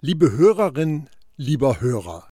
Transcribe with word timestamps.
Liebe 0.00 0.36
Hörerin, 0.36 1.08
lieber 1.36 1.80
Hörer, 1.80 2.30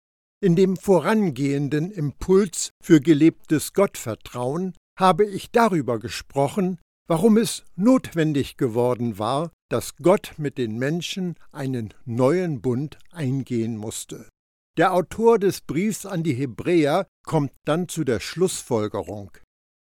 in 0.41 0.55
dem 0.55 0.77
vorangehenden 0.77 1.91
Impuls 1.91 2.71
für 2.81 3.01
gelebtes 3.01 3.73
Gottvertrauen 3.73 4.77
habe 4.97 5.27
ich 5.27 5.51
darüber 5.51 5.99
gesprochen, 5.99 6.79
warum 7.09 7.37
es 7.37 7.65
notwendig 7.75 8.59
geworden 8.59 9.19
war, 9.19 9.51
dass 9.69 9.97
Gott 9.97 10.35
mit 10.37 10.57
den 10.57 10.79
Menschen 10.79 11.35
einen 11.51 11.93
neuen 12.05 12.61
Bund 12.61 12.97
eingehen 13.11 13.77
musste. 13.77 14.29
Der 14.77 14.95
Autor 14.95 15.41
des 15.41 15.61
Briefs 15.63 16.07
an 16.07 16.23
die 16.23 16.35
Hebräer 16.35 17.09
kommt 17.27 17.51
dann 17.65 17.89
zu 17.89 18.05
der 18.05 18.21
Schlussfolgerung. 18.21 19.33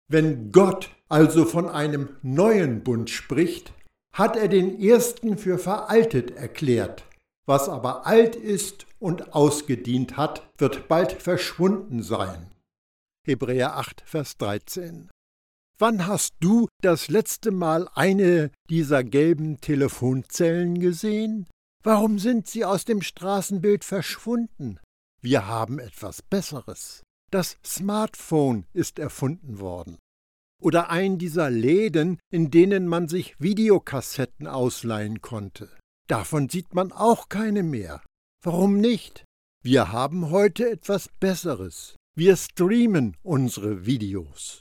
Wenn 0.08 0.52
Gott 0.52 0.94
also 1.08 1.44
von 1.44 1.68
einem 1.68 2.10
neuen 2.22 2.84
Bund 2.84 3.10
spricht, 3.10 3.72
hat 4.12 4.36
er 4.36 4.46
den 4.46 4.80
ersten 4.80 5.36
für 5.36 5.58
veraltet 5.58 6.30
erklärt. 6.30 7.04
Was 7.46 7.68
aber 7.68 8.06
alt 8.06 8.34
ist 8.34 8.86
und 8.98 9.34
ausgedient 9.34 10.16
hat, 10.16 10.50
wird 10.58 10.88
bald 10.88 11.12
verschwunden 11.12 12.02
sein. 12.02 12.50
Hebräer 13.24 13.76
8, 13.76 14.02
Vers 14.04 14.36
13. 14.38 15.10
Wann 15.78 16.06
hast 16.06 16.34
du 16.40 16.68
das 16.82 17.08
letzte 17.08 17.52
Mal 17.52 17.88
eine 17.94 18.50
dieser 18.68 19.04
gelben 19.04 19.60
Telefonzellen 19.60 20.80
gesehen? 20.80 21.46
Warum 21.84 22.18
sind 22.18 22.48
sie 22.48 22.64
aus 22.64 22.84
dem 22.84 23.02
Straßenbild 23.02 23.84
verschwunden? 23.84 24.80
Wir 25.20 25.46
haben 25.46 25.78
etwas 25.78 26.22
Besseres. 26.22 27.02
Das 27.30 27.58
Smartphone 27.64 28.64
ist 28.72 28.98
erfunden 28.98 29.60
worden. 29.60 29.98
Oder 30.62 30.90
ein 30.90 31.18
dieser 31.18 31.50
Läden, 31.50 32.18
in 32.32 32.50
denen 32.50 32.88
man 32.88 33.06
sich 33.08 33.38
Videokassetten 33.38 34.46
ausleihen 34.46 35.20
konnte. 35.20 35.68
Davon 36.06 36.48
sieht 36.48 36.74
man 36.74 36.92
auch 36.92 37.28
keine 37.28 37.62
mehr. 37.62 38.02
Warum 38.42 38.80
nicht? 38.80 39.24
Wir 39.62 39.90
haben 39.90 40.30
heute 40.30 40.70
etwas 40.70 41.08
Besseres. 41.18 41.96
Wir 42.16 42.36
streamen 42.36 43.16
unsere 43.22 43.84
Videos. 43.84 44.60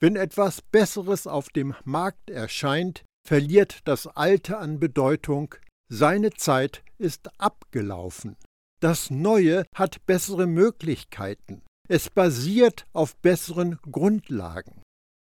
Wenn 0.00 0.16
etwas 0.16 0.62
Besseres 0.62 1.26
auf 1.26 1.48
dem 1.48 1.74
Markt 1.84 2.30
erscheint, 2.30 3.04
verliert 3.26 3.80
das 3.84 4.06
Alte 4.06 4.58
an 4.58 4.78
Bedeutung, 4.78 5.54
seine 5.90 6.30
Zeit 6.32 6.82
ist 6.98 7.28
abgelaufen. 7.40 8.36
Das 8.80 9.10
Neue 9.10 9.64
hat 9.74 10.04
bessere 10.06 10.46
Möglichkeiten. 10.46 11.62
Es 11.88 12.10
basiert 12.10 12.86
auf 12.92 13.16
besseren 13.16 13.78
Grundlagen. 13.90 14.82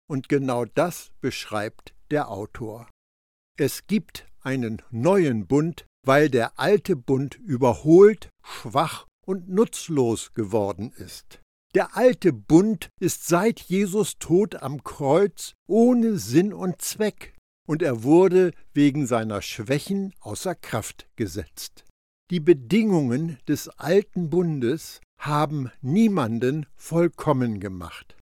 Und 0.08 0.28
genau 0.28 0.64
das 0.64 1.10
beschreibt 1.20 1.94
der 2.10 2.30
Autor. 2.30 2.88
Es 3.58 3.86
gibt 3.86 4.26
einen 4.44 4.82
neuen 4.90 5.46
Bund, 5.46 5.86
weil 6.06 6.28
der 6.30 6.58
alte 6.58 6.96
Bund 6.96 7.36
überholt, 7.36 8.28
schwach 8.42 9.06
und 9.26 9.48
nutzlos 9.48 10.32
geworden 10.34 10.92
ist. 10.96 11.40
Der 11.74 11.96
alte 11.96 12.32
Bund 12.32 12.88
ist 13.00 13.26
seit 13.26 13.58
Jesus 13.60 14.18
Tod 14.18 14.56
am 14.56 14.84
Kreuz 14.84 15.54
ohne 15.66 16.18
Sinn 16.18 16.52
und 16.52 16.80
Zweck, 16.80 17.34
und 17.66 17.82
er 17.82 18.04
wurde 18.04 18.52
wegen 18.74 19.06
seiner 19.06 19.42
Schwächen 19.42 20.12
außer 20.20 20.54
Kraft 20.54 21.08
gesetzt. 21.16 21.84
Die 22.30 22.40
Bedingungen 22.40 23.38
des 23.48 23.68
alten 23.68 24.30
Bundes 24.30 25.00
haben 25.18 25.70
niemanden 25.80 26.66
vollkommen 26.76 27.60
gemacht. 27.60 28.16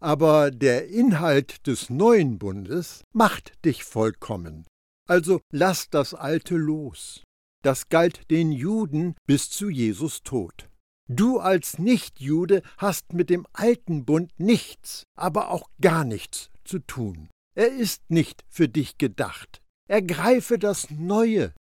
Aber 0.00 0.50
der 0.50 0.88
Inhalt 0.88 1.66
des 1.66 1.90
neuen 1.90 2.38
Bundes 2.38 3.02
macht 3.12 3.52
dich 3.64 3.84
vollkommen. 3.84 4.66
Also 5.08 5.40
lass 5.50 5.88
das 5.88 6.14
Alte 6.14 6.56
los. 6.56 7.24
Das 7.62 7.88
galt 7.88 8.30
den 8.30 8.52
Juden 8.52 9.16
bis 9.26 9.50
zu 9.50 9.68
Jesus 9.68 10.22
Tod. 10.22 10.68
Du 11.08 11.38
als 11.38 11.78
Nichtjude 11.78 12.62
hast 12.76 13.14
mit 13.14 13.30
dem 13.30 13.46
alten 13.54 14.04
Bund 14.04 14.30
nichts, 14.38 15.04
aber 15.16 15.50
auch 15.50 15.70
gar 15.80 16.04
nichts 16.04 16.50
zu 16.64 16.78
tun. 16.80 17.28
Er 17.54 17.72
ist 17.72 18.10
nicht 18.10 18.44
für 18.48 18.68
dich 18.68 18.98
gedacht. 18.98 19.62
Ergreife 19.88 20.58
das 20.58 20.90
Neue. 20.90 21.54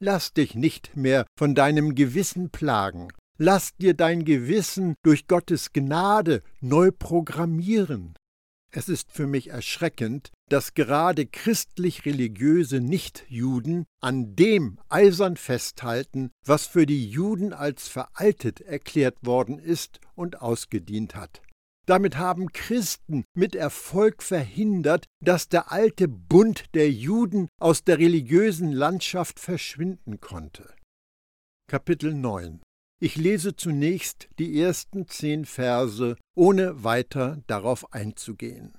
Lass 0.00 0.32
dich 0.32 0.54
nicht 0.54 0.96
mehr 0.96 1.26
von 1.36 1.56
deinem 1.56 1.96
Gewissen 1.96 2.50
plagen. 2.50 3.08
Lass 3.38 3.74
dir 3.76 3.94
dein 3.94 4.24
Gewissen 4.24 4.94
durch 5.02 5.26
Gottes 5.26 5.72
Gnade 5.72 6.42
neu 6.60 6.92
programmieren. 6.92 8.14
Es 8.70 8.88
ist 8.88 9.10
für 9.10 9.26
mich 9.26 9.48
erschreckend, 9.48 10.30
dass 10.52 10.74
gerade 10.74 11.24
christlich-religiöse 11.24 12.82
Nichtjuden 12.82 13.86
an 14.02 14.36
dem 14.36 14.78
eisern 14.90 15.38
festhalten, 15.38 16.30
was 16.44 16.66
für 16.66 16.84
die 16.84 17.08
Juden 17.08 17.54
als 17.54 17.88
veraltet 17.88 18.60
erklärt 18.60 19.16
worden 19.24 19.58
ist 19.58 19.98
und 20.14 20.42
ausgedient 20.42 21.14
hat. 21.14 21.40
Damit 21.86 22.18
haben 22.18 22.52
Christen 22.52 23.24
mit 23.34 23.54
Erfolg 23.54 24.22
verhindert, 24.22 25.06
dass 25.24 25.48
der 25.48 25.72
alte 25.72 26.06
Bund 26.06 26.66
der 26.74 26.90
Juden 26.90 27.48
aus 27.58 27.82
der 27.84 27.98
religiösen 27.98 28.72
Landschaft 28.72 29.40
verschwinden 29.40 30.20
konnte. 30.20 30.74
Kapitel 31.66 32.12
9 32.12 32.60
ich 33.00 33.16
lese 33.16 33.56
zunächst 33.56 34.28
die 34.38 34.60
ersten 34.60 35.08
zehn 35.08 35.44
Verse, 35.44 36.14
ohne 36.36 36.84
weiter 36.84 37.42
darauf 37.48 37.92
einzugehen. 37.92 38.74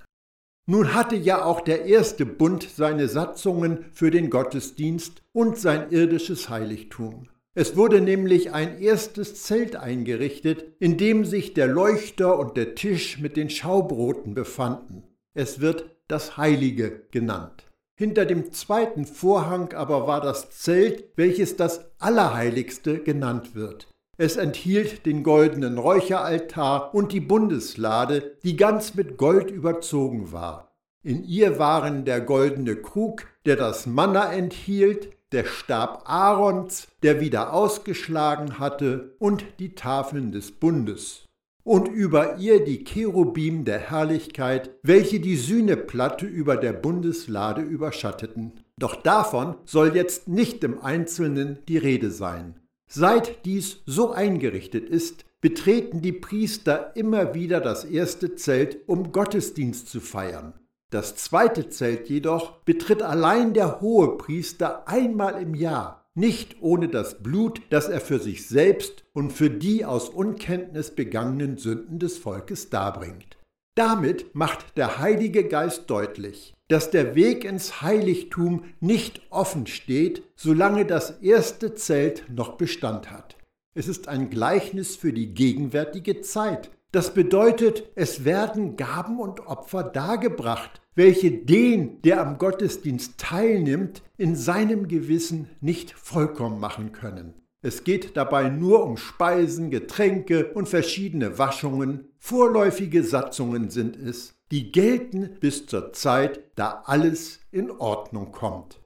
Nun 0.66 0.94
hatte 0.94 1.16
ja 1.16 1.44
auch 1.44 1.60
der 1.62 1.86
erste 1.86 2.26
Bund 2.26 2.68
seine 2.76 3.10
Satzungen 3.10 3.86
für 3.92 4.12
den 4.12 4.30
Gottesdienst 4.30 5.22
und 5.34 5.58
sein 5.58 5.92
irdisches 5.92 6.50
Heiligtum. 6.50 7.28
Es 7.54 7.76
wurde 7.76 8.02
nämlich 8.02 8.54
ein 8.54 8.80
erstes 8.80 9.44
Zelt 9.44 9.76
eingerichtet, 9.76 10.66
in 10.80 10.98
dem 10.98 11.26
sich 11.26 11.54
der 11.54 11.68
Leuchter 11.68 12.40
und 12.40 12.58
der 12.58 12.76
Tisch 12.76 13.20
mit 13.20 13.38
den 13.38 13.50
Schaubroten 13.50 14.34
befanden. 14.34 15.04
Es 15.34 15.60
wird 15.60 15.86
das 16.08 16.38
Heilige 16.38 17.08
genannt. 17.12 17.68
Hinter 17.96 18.26
dem 18.26 18.52
zweiten 18.52 19.06
Vorhang 19.06 19.74
aber 19.74 20.08
war 20.08 20.22
das 20.22 20.50
Zelt, 20.50 21.04
welches 21.16 21.58
das 21.58 21.92
Allerheiligste 22.00 23.00
genannt 23.00 23.54
wird. 23.54 23.93
Es 24.18 24.38
enthielt 24.38 25.08
den 25.08 25.24
goldenen 25.24 25.80
Räucheraltar 25.80 26.94
und 26.94 27.12
die 27.12 27.20
Bundeslade, 27.20 28.38
die 28.44 28.56
ganz 28.56 28.94
mit 28.94 29.18
Gold 29.18 29.50
überzogen 29.50 30.32
war. 30.32 30.72
In 31.02 31.24
ihr 31.24 31.58
waren 31.58 32.06
der 32.06 32.22
goldene 32.22 32.76
Krug, 32.76 33.26
der 33.46 33.56
das 33.56 33.88
Manna 33.88 34.32
enthielt, 34.32 35.10
der 35.32 35.46
Stab 35.46 36.04
Aarons, 36.06 36.88
der 37.02 37.20
wieder 37.20 37.54
ausgeschlagen 37.54 38.60
hatte, 38.60 39.16
und 39.18 39.44
die 39.60 39.74
Tafeln 39.74 40.32
des 40.32 40.52
Bundes. 40.52 41.26
Und 41.64 41.88
über 41.88 42.38
ihr 42.38 42.64
die 42.64 42.84
Cherubim 42.84 43.66
der 43.66 43.80
Herrlichkeit, 43.80 44.70
welche 44.84 45.20
die 45.20 45.38
Sühneplatte 45.38 46.28
über 46.28 46.56
der 46.56 46.74
Bundeslade 46.74 47.62
überschatteten. 47.62 48.54
Doch 48.78 49.02
davon 49.02 49.56
soll 49.66 49.96
jetzt 49.96 50.28
nicht 50.28 50.64
im 50.64 50.80
Einzelnen 50.82 51.60
die 51.68 51.78
Rede 51.78 52.12
sein. 52.12 52.60
Seit 52.96 53.44
dies 53.46 53.80
so 53.88 54.12
eingerichtet 54.12 54.88
ist, 54.88 55.26
betreten 55.42 56.04
die 56.04 56.12
Priester 56.12 56.96
immer 56.96 57.34
wieder 57.34 57.60
das 57.60 57.86
erste 57.86 58.36
Zelt, 58.36 58.88
um 58.88 59.12
Gottesdienst 59.12 59.90
zu 59.90 60.00
feiern. 60.00 60.54
Das 60.92 61.16
zweite 61.16 61.70
Zelt 61.70 62.08
jedoch 62.08 62.60
betritt 62.66 63.02
allein 63.02 63.56
der 63.56 63.82
Hohepriester 63.82 64.88
einmal 64.88 65.42
im 65.42 65.56
Jahr, 65.56 66.06
nicht 66.14 66.62
ohne 66.62 66.88
das 66.88 67.24
Blut, 67.24 67.64
das 67.72 67.90
er 67.90 68.00
für 68.00 68.20
sich 68.20 68.48
selbst 68.48 69.04
und 69.12 69.34
für 69.34 69.50
die 69.50 69.86
aus 69.86 70.10
Unkenntnis 70.10 70.92
begangenen 70.92 71.58
Sünden 71.58 71.98
des 71.98 72.20
Volkes 72.20 72.70
darbringt. 72.70 73.40
Damit 73.74 74.36
macht 74.36 74.78
der 74.78 75.00
Heilige 75.00 75.48
Geist 75.48 75.90
deutlich, 75.90 76.54
dass 76.74 76.90
der 76.90 77.14
Weg 77.14 77.46
ins 77.46 77.84
Heiligtum 77.84 78.64
nicht 78.80 79.22
offen 79.30 79.68
steht, 79.68 80.24
solange 80.36 80.86
das 80.86 81.22
erste 81.22 81.76
Zelt 81.76 82.26
noch 82.34 82.58
Bestand 82.58 83.12
hat. 83.12 83.38
Es 83.76 83.88
ist 83.88 84.08
ein 84.08 84.32
Gleichnis 84.32 84.96
für 84.96 85.14
die 85.14 85.36
gegenwärtige 85.36 86.22
Zeit. 86.22 86.72
Das 86.92 87.14
bedeutet, 87.14 87.84
es 87.94 88.26
werden 88.26 88.76
Gaben 88.76 89.20
und 89.20 89.46
Opfer 89.46 89.84
dargebracht, 89.84 90.82
welche 90.96 91.30
den, 91.30 92.02
der 92.02 92.20
am 92.20 92.40
Gottesdienst 92.40 93.20
teilnimmt, 93.20 94.02
in 94.18 94.36
seinem 94.36 94.88
Gewissen 94.88 95.50
nicht 95.62 95.92
vollkommen 95.92 96.60
machen 96.60 96.92
können. 96.92 97.36
Es 97.62 97.84
geht 97.84 98.18
dabei 98.18 98.50
nur 98.50 98.84
um 98.84 98.98
Speisen, 98.98 99.70
Getränke 99.70 100.54
und 100.54 100.68
verschiedene 100.68 101.38
Waschungen. 101.38 102.08
Vorläufige 102.18 103.04
Satzungen 103.04 103.70
sind 103.70 103.96
es, 103.96 104.34
die 104.54 104.72
gelten 104.72 105.40
bis 105.40 105.66
zur 105.66 105.94
Zeit, 105.94 106.44
da 106.54 106.84
alles 106.86 107.40
in 107.50 107.72
Ordnung 107.72 108.32
kommt. 108.32 108.84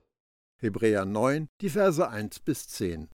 Hebräer 0.62 1.04
9, 1.04 1.50
die 1.60 1.70
Verse 1.70 2.08
1 2.08 2.40
bis 2.40 2.70
10. 2.70 3.10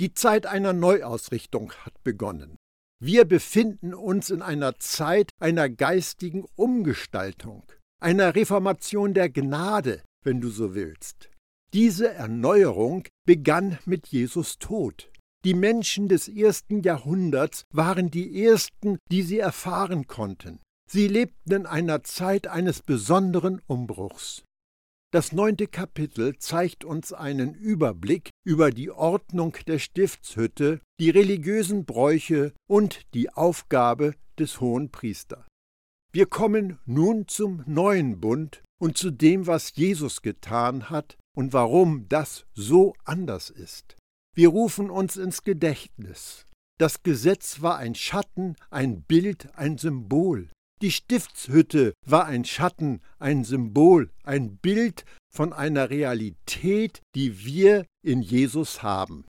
Die 0.00 0.12
Zeit 0.12 0.46
einer 0.46 0.72
Neuausrichtung 0.72 1.70
hat 1.84 2.02
begonnen. 2.02 2.56
Wir 2.98 3.24
befinden 3.24 3.94
uns 3.94 4.30
in 4.30 4.42
einer 4.42 4.80
Zeit 4.80 5.30
einer 5.38 5.68
geistigen 5.68 6.44
Umgestaltung, 6.56 7.62
einer 8.02 8.34
Reformation 8.34 9.14
der 9.14 9.30
Gnade, 9.30 10.02
wenn 10.24 10.40
du 10.40 10.48
so 10.48 10.74
willst. 10.74 11.30
Diese 11.72 12.08
Erneuerung 12.08 13.04
begann 13.28 13.78
mit 13.84 14.08
Jesus 14.08 14.58
Tod. 14.58 15.08
Die 15.44 15.54
Menschen 15.54 16.08
des 16.08 16.26
ersten 16.26 16.82
Jahrhunderts 16.82 17.62
waren 17.72 18.10
die 18.10 18.44
ersten, 18.44 18.98
die 19.08 19.22
sie 19.22 19.38
erfahren 19.38 20.08
konnten. 20.08 20.58
Sie 20.90 21.08
lebten 21.08 21.52
in 21.52 21.66
einer 21.66 22.04
Zeit 22.04 22.46
eines 22.46 22.82
besonderen 22.82 23.60
Umbruchs. 23.66 24.44
Das 25.12 25.32
neunte 25.32 25.66
Kapitel 25.66 26.36
zeigt 26.38 26.84
uns 26.84 27.12
einen 27.12 27.54
Überblick 27.54 28.30
über 28.44 28.70
die 28.70 28.90
Ordnung 28.90 29.56
der 29.66 29.78
Stiftshütte, 29.78 30.80
die 31.00 31.10
religiösen 31.10 31.84
Bräuche 31.84 32.52
und 32.68 33.02
die 33.14 33.32
Aufgabe 33.32 34.14
des 34.38 34.60
hohen 34.60 34.90
Priester. 34.90 35.46
Wir 36.12 36.26
kommen 36.26 36.78
nun 36.86 37.28
zum 37.28 37.62
neuen 37.66 38.20
Bund 38.20 38.62
und 38.80 38.98
zu 38.98 39.10
dem, 39.10 39.46
was 39.46 39.74
Jesus 39.74 40.22
getan 40.22 40.90
hat 40.90 41.16
und 41.36 41.52
warum 41.52 42.08
das 42.08 42.46
so 42.54 42.94
anders 43.04 43.50
ist. 43.50 43.96
Wir 44.34 44.48
rufen 44.48 44.90
uns 44.90 45.16
ins 45.16 45.42
Gedächtnis. 45.42 46.46
Das 46.78 47.02
Gesetz 47.02 47.62
war 47.62 47.78
ein 47.78 47.94
Schatten, 47.94 48.56
ein 48.70 49.02
Bild, 49.02 49.48
ein 49.56 49.78
Symbol. 49.78 50.50
Die 50.82 50.90
Stiftshütte 50.90 51.94
war 52.04 52.26
ein 52.26 52.44
Schatten, 52.44 53.00
ein 53.18 53.44
Symbol, 53.44 54.10
ein 54.24 54.58
Bild 54.58 55.06
von 55.32 55.54
einer 55.54 55.88
Realität, 55.88 57.00
die 57.14 57.46
wir 57.46 57.86
in 58.04 58.20
Jesus 58.20 58.82
haben. 58.82 59.24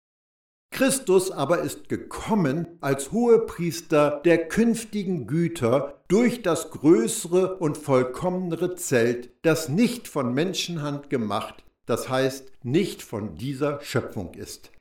Christus 0.71 1.31
aber 1.31 1.61
ist 1.61 1.87
gekommen 1.87 2.67
als 2.81 3.13
Hohepriester 3.13 4.21
der 4.25 4.49
künftigen 4.49 5.25
Güter 5.25 6.03
durch 6.09 6.41
das 6.41 6.69
größere 6.71 7.57
und 7.57 7.77
vollkommenere 7.77 8.75
Zelt, 8.75 9.31
das 9.41 9.69
nicht 9.69 10.09
von 10.09 10.33
Menschenhand 10.33 11.09
gemacht, 11.09 11.63
das 11.85 12.09
heißt 12.09 12.51
nicht 12.63 13.01
von 13.01 13.37
dieser 13.37 13.79
Schöpfung 13.81 14.33
ist. 14.33 14.71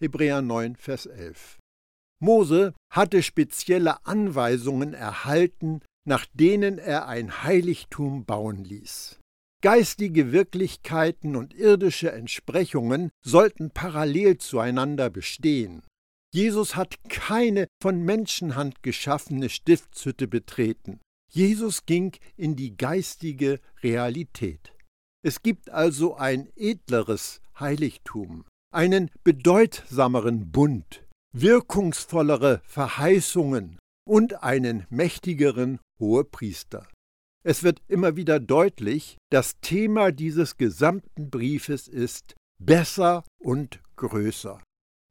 Hebräer 0.00 0.40
9, 0.40 0.76
Vers 0.76 1.04
11. 1.04 1.58
Mose 2.20 2.74
hatte 2.90 3.22
spezielle 3.22 4.04
Anweisungen 4.06 4.92
erhalten, 4.94 5.82
nach 6.08 6.26
denen 6.32 6.78
er 6.78 7.06
ein 7.06 7.44
Heiligtum 7.44 8.24
bauen 8.24 8.64
ließ. 8.64 9.20
Geistige 9.62 10.32
Wirklichkeiten 10.32 11.36
und 11.36 11.52
irdische 11.52 12.10
Entsprechungen 12.10 13.10
sollten 13.22 13.70
parallel 13.70 14.38
zueinander 14.38 15.10
bestehen. 15.10 15.82
Jesus 16.32 16.76
hat 16.76 16.96
keine 17.08 17.66
von 17.82 18.02
Menschenhand 18.02 18.82
geschaffene 18.82 19.50
Stiftshütte 19.50 20.28
betreten. 20.28 21.00
Jesus 21.30 21.84
ging 21.84 22.16
in 22.36 22.56
die 22.56 22.76
geistige 22.76 23.60
Realität. 23.82 24.72
Es 25.22 25.42
gibt 25.42 25.68
also 25.70 26.14
ein 26.16 26.48
edleres 26.56 27.42
Heiligtum, 27.58 28.46
einen 28.72 29.10
bedeutsameren 29.24 30.50
Bund, 30.50 31.04
wirkungsvollere 31.34 32.62
Verheißungen 32.64 33.78
und 34.08 34.42
einen 34.42 34.86
mächtigeren 34.88 35.80
Hohepriester. 36.00 36.88
Es 37.44 37.62
wird 37.62 37.80
immer 37.88 38.16
wieder 38.16 38.40
deutlich, 38.40 39.18
das 39.30 39.60
Thema 39.60 40.10
dieses 40.10 40.56
gesamten 40.56 41.30
Briefes 41.30 41.86
ist 41.88 42.34
besser 42.58 43.24
und 43.38 43.80
größer. 43.96 44.60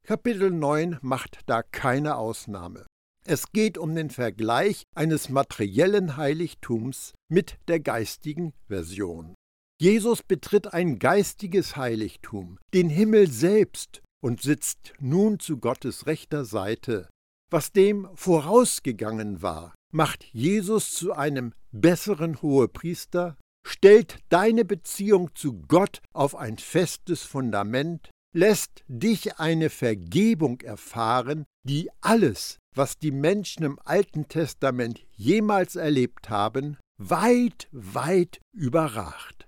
Kapitel 0.06 0.52
9 0.52 0.98
macht 1.02 1.42
da 1.46 1.64
keine 1.64 2.18
Ausnahme. 2.18 2.86
Es 3.26 3.52
geht 3.52 3.78
um 3.78 3.94
den 3.94 4.10
Vergleich 4.10 4.84
eines 4.96 5.30
materiellen 5.30 6.18
Heiligtums 6.18 7.14
mit 7.30 7.58
der 7.68 7.80
geistigen 7.80 8.54
Version. 8.68 9.36
Jesus 9.80 10.24
betritt 10.24 10.74
ein 10.74 10.98
geistiges 10.98 11.76
Heiligtum, 11.76 12.58
den 12.74 12.90
Himmel 12.90 13.30
selbst, 13.30 14.02
und 14.24 14.42
sitzt 14.42 14.94
nun 15.00 15.40
zu 15.40 15.60
Gottes 15.60 16.08
rechter 16.08 16.46
Seite. 16.46 17.08
Was 17.50 17.72
dem 17.72 18.10
vorausgegangen 18.16 19.42
war, 19.42 19.74
macht 19.94 20.26
Jesus 20.34 20.92
zu 20.94 21.14
einem 21.14 21.54
besseren 21.72 22.42
Hohepriester, 22.42 23.38
stellt 23.66 24.20
deine 24.30 24.66
Beziehung 24.66 25.34
zu 25.34 25.62
Gott 25.68 26.02
auf 26.14 26.36
ein 26.36 26.58
festes 26.58 27.24
Fundament, 27.24 28.10
lässt 28.36 28.84
dich 28.88 29.40
eine 29.40 29.70
Vergebung 29.70 30.60
erfahren, 30.60 31.46
die 31.64 31.90
alles, 32.02 32.58
was 32.76 32.98
die 32.98 33.12
Menschen 33.12 33.64
im 33.64 33.80
Alten 33.84 34.28
Testament 34.28 35.06
jemals 35.16 35.78
erlebt 35.78 36.30
haben, 36.30 36.78
weit, 36.98 37.70
weit 37.72 38.42
überragt. 38.52 39.48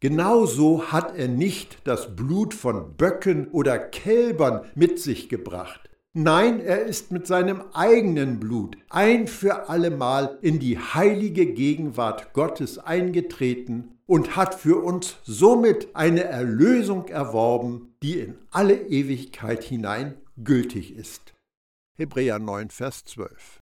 Genauso 0.00 0.92
hat 0.92 1.16
er 1.16 1.28
nicht 1.28 1.78
das 1.84 2.14
Blut 2.14 2.52
von 2.52 2.98
Böcken 2.98 3.48
oder 3.48 3.78
Kälbern 3.78 4.70
mit 4.74 4.98
sich 5.00 5.30
gebracht. 5.30 5.88
Nein, 6.16 6.60
er 6.60 6.84
ist 6.84 7.10
mit 7.10 7.26
seinem 7.26 7.60
eigenen 7.72 8.38
Blut 8.38 8.78
ein 8.88 9.26
für 9.26 9.68
allemal 9.68 10.38
in 10.42 10.60
die 10.60 10.78
heilige 10.78 11.44
Gegenwart 11.52 12.32
Gottes 12.34 12.78
eingetreten 12.78 13.98
und 14.06 14.36
hat 14.36 14.54
für 14.54 14.80
uns 14.84 15.16
somit 15.24 15.96
eine 15.96 16.22
Erlösung 16.22 17.08
erworben, 17.08 17.96
die 18.00 18.20
in 18.20 18.38
alle 18.52 18.86
Ewigkeit 18.86 19.64
hinein 19.64 20.14
gültig 20.36 20.94
ist. 20.94 21.34
Hebräer 21.96 22.38
9, 22.38 22.70
Vers 22.70 23.04
12. 23.06 23.58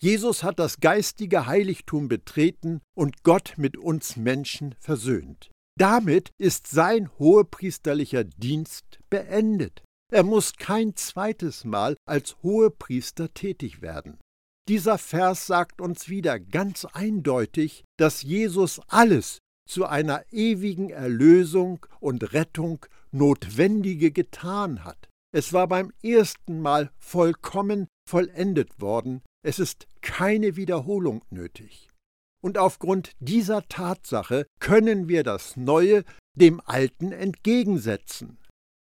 Jesus 0.00 0.42
hat 0.44 0.58
das 0.58 0.80
geistige 0.80 1.46
Heiligtum 1.46 2.08
betreten 2.08 2.80
und 2.94 3.24
Gott 3.24 3.54
mit 3.58 3.76
uns 3.76 4.16
Menschen 4.16 4.74
versöhnt. 4.78 5.50
Damit 5.76 6.30
ist 6.38 6.68
sein 6.68 7.10
hohepriesterlicher 7.18 8.24
Dienst 8.24 9.00
beendet. 9.10 9.82
Er 10.10 10.22
muss 10.22 10.54
kein 10.54 10.96
zweites 10.96 11.64
Mal 11.64 11.96
als 12.06 12.36
Hohepriester 12.42 13.34
tätig 13.34 13.82
werden. 13.82 14.18
Dieser 14.68 14.98
Vers 14.98 15.46
sagt 15.46 15.80
uns 15.80 16.08
wieder 16.08 16.38
ganz 16.40 16.84
eindeutig, 16.84 17.84
dass 17.98 18.22
Jesus 18.22 18.80
alles 18.88 19.38
zu 19.68 19.84
einer 19.84 20.24
ewigen 20.30 20.90
Erlösung 20.90 21.86
und 22.00 22.32
Rettung 22.32 22.86
Notwendige 23.12 24.10
getan 24.10 24.84
hat. 24.84 25.08
Es 25.30 25.52
war 25.52 25.68
beim 25.68 25.92
ersten 26.02 26.60
Mal 26.60 26.90
vollkommen 26.98 27.86
vollendet 28.08 28.80
worden, 28.80 29.22
es 29.44 29.58
ist 29.58 29.86
keine 30.00 30.56
Wiederholung 30.56 31.22
nötig. 31.30 31.88
Und 32.42 32.56
aufgrund 32.56 33.12
dieser 33.18 33.62
Tatsache 33.68 34.46
können 34.58 35.08
wir 35.08 35.22
das 35.22 35.56
Neue 35.56 36.04
dem 36.34 36.62
Alten 36.64 37.12
entgegensetzen. 37.12 38.38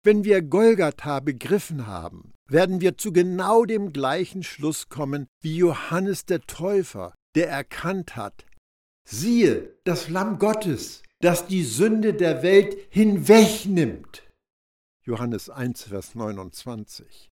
Wenn 0.07 0.23
wir 0.23 0.43
Golgatha 0.43 1.21
begriffen 1.21 1.87
haben, 1.87 2.35
werden 2.47 2.83
wir 2.83 2.99
zu 2.99 3.11
genau 3.11 3.65
dem 3.65 3.91
gleichen 3.95 4.43
Schluss 4.43 4.91
kommen 4.91 5.29
wie 5.41 5.57
Johannes 5.57 6.27
der 6.27 6.43
Täufer, 6.43 7.15
der 7.35 7.49
erkannt 7.49 8.15
hat, 8.15 8.45
siehe, 9.09 9.79
das 9.85 10.11
Lamm 10.11 10.39
Gottes, 10.39 11.03
das 11.21 11.47
die 11.47 11.65
Sünde 11.65 12.13
der 12.13 12.43
Welt 12.43 12.77
hinwegnimmt. 12.91 14.23
Johannes 15.07 15.49
1, 15.49 15.85
Vers 15.85 16.15
29. 16.15 17.31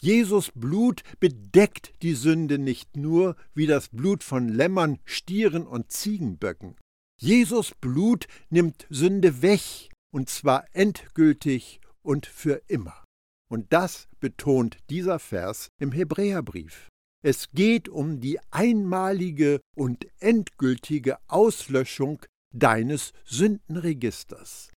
Jesus 0.00 0.50
Blut 0.54 1.02
bedeckt 1.20 1.92
die 2.00 2.14
Sünde 2.14 2.58
nicht 2.58 2.96
nur 2.96 3.36
wie 3.54 3.66
das 3.66 3.90
Blut 3.90 4.24
von 4.24 4.48
Lämmern, 4.48 4.98
Stieren 5.04 5.66
und 5.66 5.92
Ziegenböcken. 5.92 6.76
Jesus 7.20 7.74
Blut 7.74 8.28
nimmt 8.48 8.86
Sünde 8.88 9.42
weg, 9.42 9.90
und 10.10 10.30
zwar 10.30 10.64
endgültig 10.72 11.80
und 12.04 12.26
für 12.26 12.62
immer. 12.68 13.04
Und 13.50 13.72
das 13.72 14.08
betont 14.20 14.78
dieser 14.90 15.18
Vers 15.18 15.68
im 15.78 15.92
Hebräerbrief. 15.92 16.88
Es 17.22 17.50
geht 17.52 17.88
um 17.88 18.20
die 18.20 18.38
einmalige 18.50 19.60
und 19.74 20.06
endgültige 20.20 21.18
Auslöschung 21.26 22.22
deines 22.54 23.12
Sündenregisters. 23.24 24.70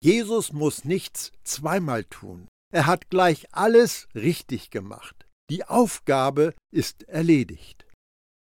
Jesus 0.00 0.52
muss 0.52 0.84
nichts 0.84 1.32
zweimal 1.42 2.04
tun. 2.04 2.46
Er 2.72 2.86
hat 2.86 3.10
gleich 3.10 3.46
alles 3.52 4.06
richtig 4.14 4.70
gemacht. 4.70 5.26
Die 5.50 5.64
Aufgabe 5.64 6.54
ist 6.70 7.08
erledigt. 7.08 7.87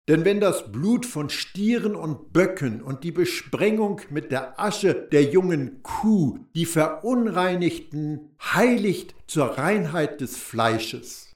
Denn 0.08 0.24
wenn 0.24 0.40
das 0.40 0.72
Blut 0.72 1.04
von 1.04 1.28
Stieren 1.28 1.94
und 1.94 2.32
Böcken 2.32 2.80
und 2.80 3.04
die 3.04 3.12
Besprengung 3.12 4.00
mit 4.08 4.32
der 4.32 4.58
Asche 4.58 4.94
der 4.94 5.24
jungen 5.24 5.82
Kuh 5.82 6.38
die 6.54 6.64
Verunreinigten 6.64 8.34
heiligt 8.42 9.14
zur 9.26 9.58
Reinheit 9.58 10.22
des 10.22 10.38
Fleisches. 10.38 11.34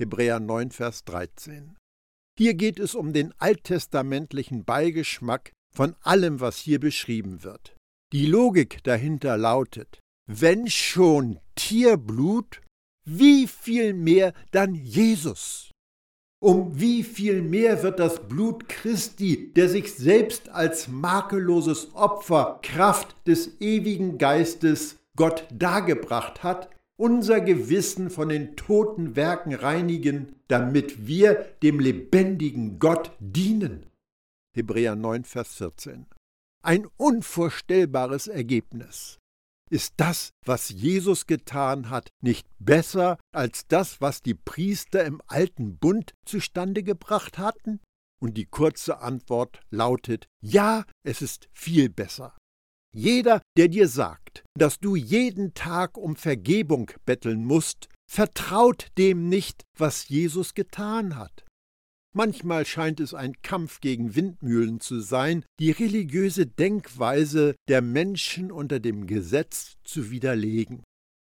Hebräer 0.00 0.40
9, 0.40 0.70
Vers 0.70 1.04
13. 1.04 1.76
Hier 2.38 2.54
geht 2.54 2.78
es 2.78 2.94
um 2.94 3.12
den 3.12 3.34
alttestamentlichen 3.38 4.64
Beigeschmack 4.64 5.52
von 5.74 5.94
allem, 6.00 6.40
was 6.40 6.56
hier 6.56 6.80
beschrieben 6.80 7.42
wird. 7.42 7.76
Die 8.14 8.24
Logik 8.24 8.82
dahinter 8.84 9.36
lautet, 9.36 10.00
wenn 10.26 10.68
schon 10.70 11.40
Tierblut, 11.56 12.62
wie 13.04 13.46
viel 13.46 13.92
mehr 13.92 14.32
dann 14.50 14.74
Jesus? 14.74 15.67
Um 16.40 16.78
wie 16.78 17.02
viel 17.02 17.42
mehr 17.42 17.82
wird 17.82 17.98
das 17.98 18.28
Blut 18.28 18.68
Christi, 18.68 19.52
der 19.54 19.68
sich 19.68 19.94
selbst 19.94 20.48
als 20.50 20.86
makelloses 20.86 21.94
Opfer 21.94 22.60
Kraft 22.62 23.16
des 23.26 23.60
ewigen 23.60 24.18
Geistes 24.18 24.98
Gott 25.16 25.48
dargebracht 25.52 26.44
hat, 26.44 26.70
unser 26.96 27.40
Gewissen 27.40 28.08
von 28.08 28.28
den 28.28 28.54
toten 28.56 29.16
Werken 29.16 29.52
reinigen, 29.52 30.36
damit 30.46 31.08
wir 31.08 31.34
dem 31.62 31.80
lebendigen 31.80 32.78
Gott 32.78 33.10
dienen. 33.18 33.86
Hebräer 34.54 34.94
9, 34.94 35.24
Vers 35.24 35.54
14. 35.56 36.06
Ein 36.62 36.86
unvorstellbares 36.96 38.28
Ergebnis. 38.28 39.18
Ist 39.70 39.94
das, 39.98 40.30
was 40.44 40.70
Jesus 40.70 41.26
getan 41.26 41.90
hat, 41.90 42.08
nicht 42.22 42.46
besser 42.58 43.18
als 43.32 43.66
das, 43.68 44.00
was 44.00 44.22
die 44.22 44.34
Priester 44.34 45.04
im 45.04 45.20
alten 45.26 45.76
Bund 45.76 46.14
zustande 46.24 46.82
gebracht 46.82 47.38
hatten? 47.38 47.80
Und 48.20 48.36
die 48.36 48.46
kurze 48.46 49.00
Antwort 49.00 49.60
lautet 49.70 50.26
Ja, 50.40 50.84
es 51.04 51.22
ist 51.22 51.48
viel 51.52 51.88
besser. 51.88 52.36
Jeder, 52.94 53.42
der 53.56 53.68
dir 53.68 53.88
sagt, 53.88 54.44
dass 54.56 54.78
du 54.78 54.96
jeden 54.96 55.52
Tag 55.54 55.98
um 55.98 56.16
Vergebung 56.16 56.90
betteln 57.04 57.44
musst, 57.44 57.88
vertraut 58.10 58.88
dem 58.96 59.28
nicht, 59.28 59.64
was 59.76 60.08
Jesus 60.08 60.54
getan 60.54 61.16
hat. 61.16 61.44
Manchmal 62.18 62.66
scheint 62.66 62.98
es 62.98 63.14
ein 63.14 63.40
Kampf 63.42 63.80
gegen 63.80 64.16
Windmühlen 64.16 64.80
zu 64.80 64.98
sein, 64.98 65.44
die 65.60 65.70
religiöse 65.70 66.46
Denkweise 66.46 67.54
der 67.68 67.80
Menschen 67.80 68.50
unter 68.50 68.80
dem 68.80 69.06
Gesetz 69.06 69.76
zu 69.84 70.10
widerlegen. 70.10 70.82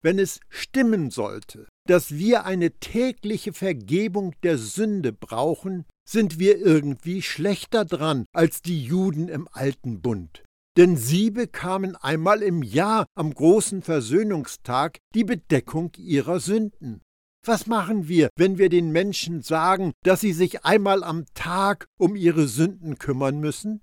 Wenn 0.02 0.18
es 0.18 0.40
stimmen 0.48 1.10
sollte, 1.10 1.68
dass 1.86 2.12
wir 2.12 2.46
eine 2.46 2.70
tägliche 2.70 3.52
Vergebung 3.52 4.34
der 4.42 4.56
Sünde 4.56 5.12
brauchen, 5.12 5.84
sind 6.08 6.38
wir 6.38 6.56
irgendwie 6.56 7.20
schlechter 7.20 7.84
dran 7.84 8.24
als 8.32 8.62
die 8.62 8.82
Juden 8.82 9.28
im 9.28 9.48
alten 9.52 10.00
Bund. 10.00 10.44
Denn 10.78 10.96
sie 10.96 11.30
bekamen 11.30 11.94
einmal 11.94 12.40
im 12.40 12.62
Jahr 12.62 13.04
am 13.14 13.34
großen 13.34 13.82
Versöhnungstag 13.82 14.96
die 15.14 15.24
Bedeckung 15.24 15.92
ihrer 15.98 16.40
Sünden. 16.40 17.02
Was 17.46 17.66
machen 17.66 18.06
wir, 18.06 18.28
wenn 18.36 18.58
wir 18.58 18.68
den 18.68 18.92
Menschen 18.92 19.40
sagen, 19.40 19.92
dass 20.04 20.20
sie 20.20 20.34
sich 20.34 20.64
einmal 20.64 21.02
am 21.02 21.24
Tag 21.32 21.86
um 21.98 22.14
ihre 22.14 22.46
Sünden 22.46 22.98
kümmern 22.98 23.40
müssen? 23.40 23.80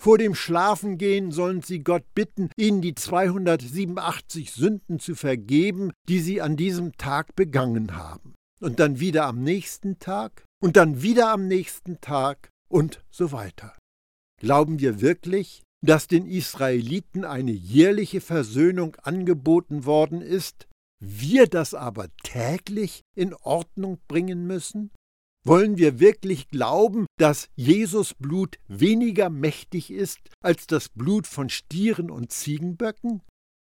Vor 0.00 0.18
dem 0.18 0.34
Schlafengehen 0.34 1.32
sollen 1.32 1.62
sie 1.62 1.80
Gott 1.80 2.04
bitten, 2.14 2.50
ihnen 2.56 2.80
die 2.80 2.94
287 2.94 4.52
Sünden 4.52 5.00
zu 5.00 5.14
vergeben, 5.14 5.92
die 6.08 6.20
sie 6.20 6.40
an 6.40 6.56
diesem 6.56 6.96
Tag 6.96 7.34
begangen 7.34 7.96
haben. 7.96 8.34
Und 8.60 8.78
dann 8.78 9.00
wieder 9.00 9.26
am 9.26 9.42
nächsten 9.42 9.98
Tag 9.98 10.44
und 10.60 10.76
dann 10.76 11.02
wieder 11.02 11.30
am 11.30 11.48
nächsten 11.48 12.00
Tag 12.00 12.50
und 12.68 13.04
so 13.10 13.32
weiter. 13.32 13.76
Glauben 14.40 14.78
wir 14.78 15.00
wirklich, 15.00 15.62
dass 15.84 16.06
den 16.06 16.26
Israeliten 16.26 17.24
eine 17.24 17.50
jährliche 17.50 18.20
Versöhnung 18.20 18.96
angeboten 19.02 19.84
worden 19.84 20.20
ist, 20.20 20.68
wir 21.04 21.48
das 21.48 21.74
aber 21.74 22.06
täglich 22.22 23.02
in 23.16 23.34
Ordnung 23.34 23.98
bringen 24.06 24.46
müssen? 24.46 24.92
Wollen 25.44 25.76
wir 25.76 25.98
wirklich 25.98 26.46
glauben, 26.46 27.06
dass 27.18 27.48
Jesus 27.56 28.14
Blut 28.14 28.58
weniger 28.68 29.28
mächtig 29.28 29.90
ist 29.90 30.20
als 30.40 30.68
das 30.68 30.88
Blut 30.88 31.26
von 31.26 31.48
Stieren 31.48 32.08
und 32.08 32.30
Ziegenböcken? 32.30 33.22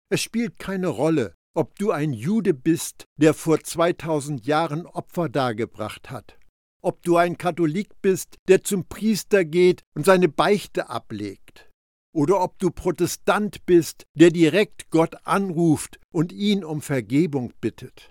Es 0.09 0.21
spielt 0.21 0.59
keine 0.59 0.89
Rolle, 0.89 1.33
ob 1.55 1.79
du 1.79 1.91
ein 1.91 2.11
Jude 2.11 2.53
bist, 2.53 3.05
der 3.15 3.33
vor 3.33 3.61
2000 3.61 4.45
Jahren 4.45 4.85
Opfer 4.85 5.29
dargebracht 5.29 6.09
hat, 6.09 6.37
ob 6.81 7.01
du 7.03 7.15
ein 7.15 7.37
Katholik 7.37 8.01
bist, 8.01 8.35
der 8.49 8.65
zum 8.65 8.85
Priester 8.85 9.45
geht 9.45 9.83
und 9.95 10.05
seine 10.05 10.27
Beichte 10.27 10.89
ablegt, 10.89 11.40
oder 12.13 12.41
ob 12.41 12.59
du 12.59 12.71
Protestant 12.71 13.65
bist, 13.65 14.03
der 14.15 14.31
direkt 14.31 14.89
Gott 14.89 15.15
anruft 15.25 15.99
und 16.11 16.31
ihn 16.31 16.63
um 16.63 16.81
Vergebung 16.81 17.53
bittet. 17.61 18.09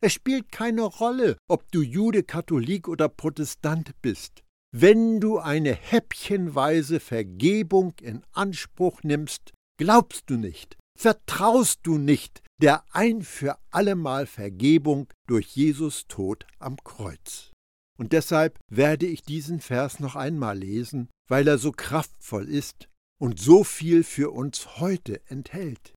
Es 0.00 0.12
spielt 0.12 0.50
keine 0.50 0.82
Rolle, 0.82 1.36
ob 1.48 1.70
du 1.70 1.80
Jude, 1.80 2.22
Katholik 2.22 2.88
oder 2.88 3.08
Protestant 3.08 3.92
bist. 4.02 4.42
Wenn 4.74 5.20
du 5.20 5.38
eine 5.38 5.74
häppchenweise 5.74 6.98
Vergebung 6.98 7.94
in 8.00 8.24
Anspruch 8.32 9.02
nimmst, 9.02 9.52
glaubst 9.78 10.30
du 10.30 10.36
nicht, 10.36 10.76
vertraust 10.98 11.80
du 11.82 11.98
nicht 11.98 12.42
der 12.62 12.84
ein 12.94 13.22
für 13.22 13.58
allemal 13.72 14.24
Vergebung 14.24 15.08
durch 15.26 15.48
Jesus 15.48 16.06
Tod 16.06 16.46
am 16.60 16.76
Kreuz. 16.84 17.50
Und 17.98 18.12
deshalb 18.12 18.58
werde 18.70 19.06
ich 19.06 19.22
diesen 19.22 19.60
Vers 19.60 19.98
noch 19.98 20.14
einmal 20.14 20.58
lesen, 20.58 21.10
weil 21.28 21.48
er 21.48 21.58
so 21.58 21.72
kraftvoll 21.72 22.48
ist 22.48 22.88
und 23.22 23.38
so 23.38 23.62
viel 23.62 24.02
für 24.02 24.32
uns 24.32 24.80
heute 24.80 25.20
enthält. 25.28 25.94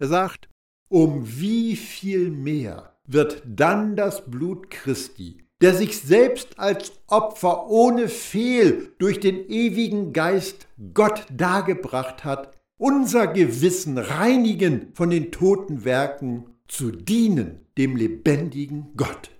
Er 0.00 0.08
sagt, 0.08 0.48
um 0.88 1.38
wie 1.38 1.76
viel 1.76 2.32
mehr 2.32 2.96
wird 3.06 3.44
dann 3.46 3.94
das 3.94 4.28
Blut 4.28 4.70
Christi, 4.70 5.38
der 5.62 5.74
sich 5.74 6.00
selbst 6.00 6.58
als 6.58 6.90
Opfer 7.06 7.68
ohne 7.68 8.08
Fehl 8.08 8.92
durch 8.98 9.20
den 9.20 9.48
ewigen 9.48 10.12
Geist 10.12 10.66
Gott 10.94 11.26
dargebracht 11.30 12.24
hat, 12.24 12.58
unser 12.76 13.28
Gewissen 13.28 13.96
reinigen 13.96 14.92
von 14.94 15.10
den 15.10 15.30
toten 15.30 15.84
Werken, 15.84 16.56
zu 16.66 16.90
dienen 16.90 17.68
dem 17.78 17.94
lebendigen 17.94 18.96
Gott. 18.96 19.30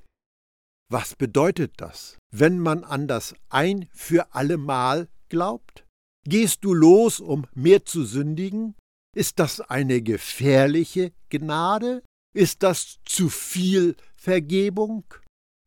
Was 0.88 1.16
bedeutet 1.16 1.72
das, 1.78 2.16
wenn 2.30 2.60
man 2.60 2.84
an 2.84 3.08
das 3.08 3.34
ein 3.48 3.88
für 3.90 4.36
allemal 4.36 5.08
glaubt? 5.30 5.83
Gehst 6.26 6.64
du 6.64 6.72
los, 6.72 7.20
um 7.20 7.46
mehr 7.54 7.84
zu 7.84 8.04
sündigen? 8.04 8.74
Ist 9.14 9.38
das 9.38 9.60
eine 9.60 10.02
gefährliche 10.02 11.12
Gnade? 11.28 12.02
Ist 12.34 12.62
das 12.62 12.98
zu 13.04 13.28
viel 13.28 13.94
Vergebung? 14.16 15.04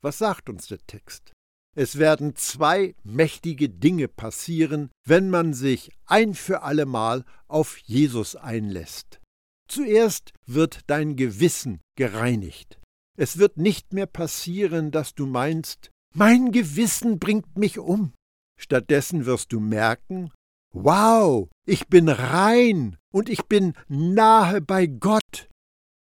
Was 0.02 0.18
sagt 0.18 0.50
uns 0.50 0.68
der 0.68 0.80
Text? 0.86 1.32
Es 1.76 2.00
werden 2.00 2.36
zwei 2.36 2.96
mächtige 3.04 3.70
Dinge 3.70 4.08
passieren, 4.08 4.90
wenn 5.06 5.30
man 5.30 5.54
sich 5.54 5.92
ein 6.08 6.34
für 6.34 6.64
allemal 6.64 7.24
auf 7.48 7.78
Jesus 7.78 8.36
einlässt. 8.36 9.22
Zuerst 9.70 10.34
wird 10.48 10.82
dein 10.88 11.16
Gewissen 11.16 11.82
gereinigt. 11.96 12.80
Es 13.16 13.38
wird 13.38 13.58
nicht 13.58 13.94
mehr 13.94 14.08
passieren, 14.08 14.90
dass 14.90 15.14
du 15.14 15.28
meinst, 15.28 15.92
mein 16.16 16.52
Gewissen 16.52 17.20
bringt 17.20 17.58
mich 17.58 17.78
um. 17.78 18.14
Stattdessen 18.60 19.28
wirst 19.28 19.54
du 19.54 19.60
merken, 19.60 20.32
Wow, 20.74 21.50
ich 21.66 21.88
bin 21.88 22.10
rein 22.10 22.98
und 23.12 23.30
ich 23.30 23.46
bin 23.46 23.74
nahe 23.88 24.62
bei 24.62 24.86
Gott. 24.86 25.50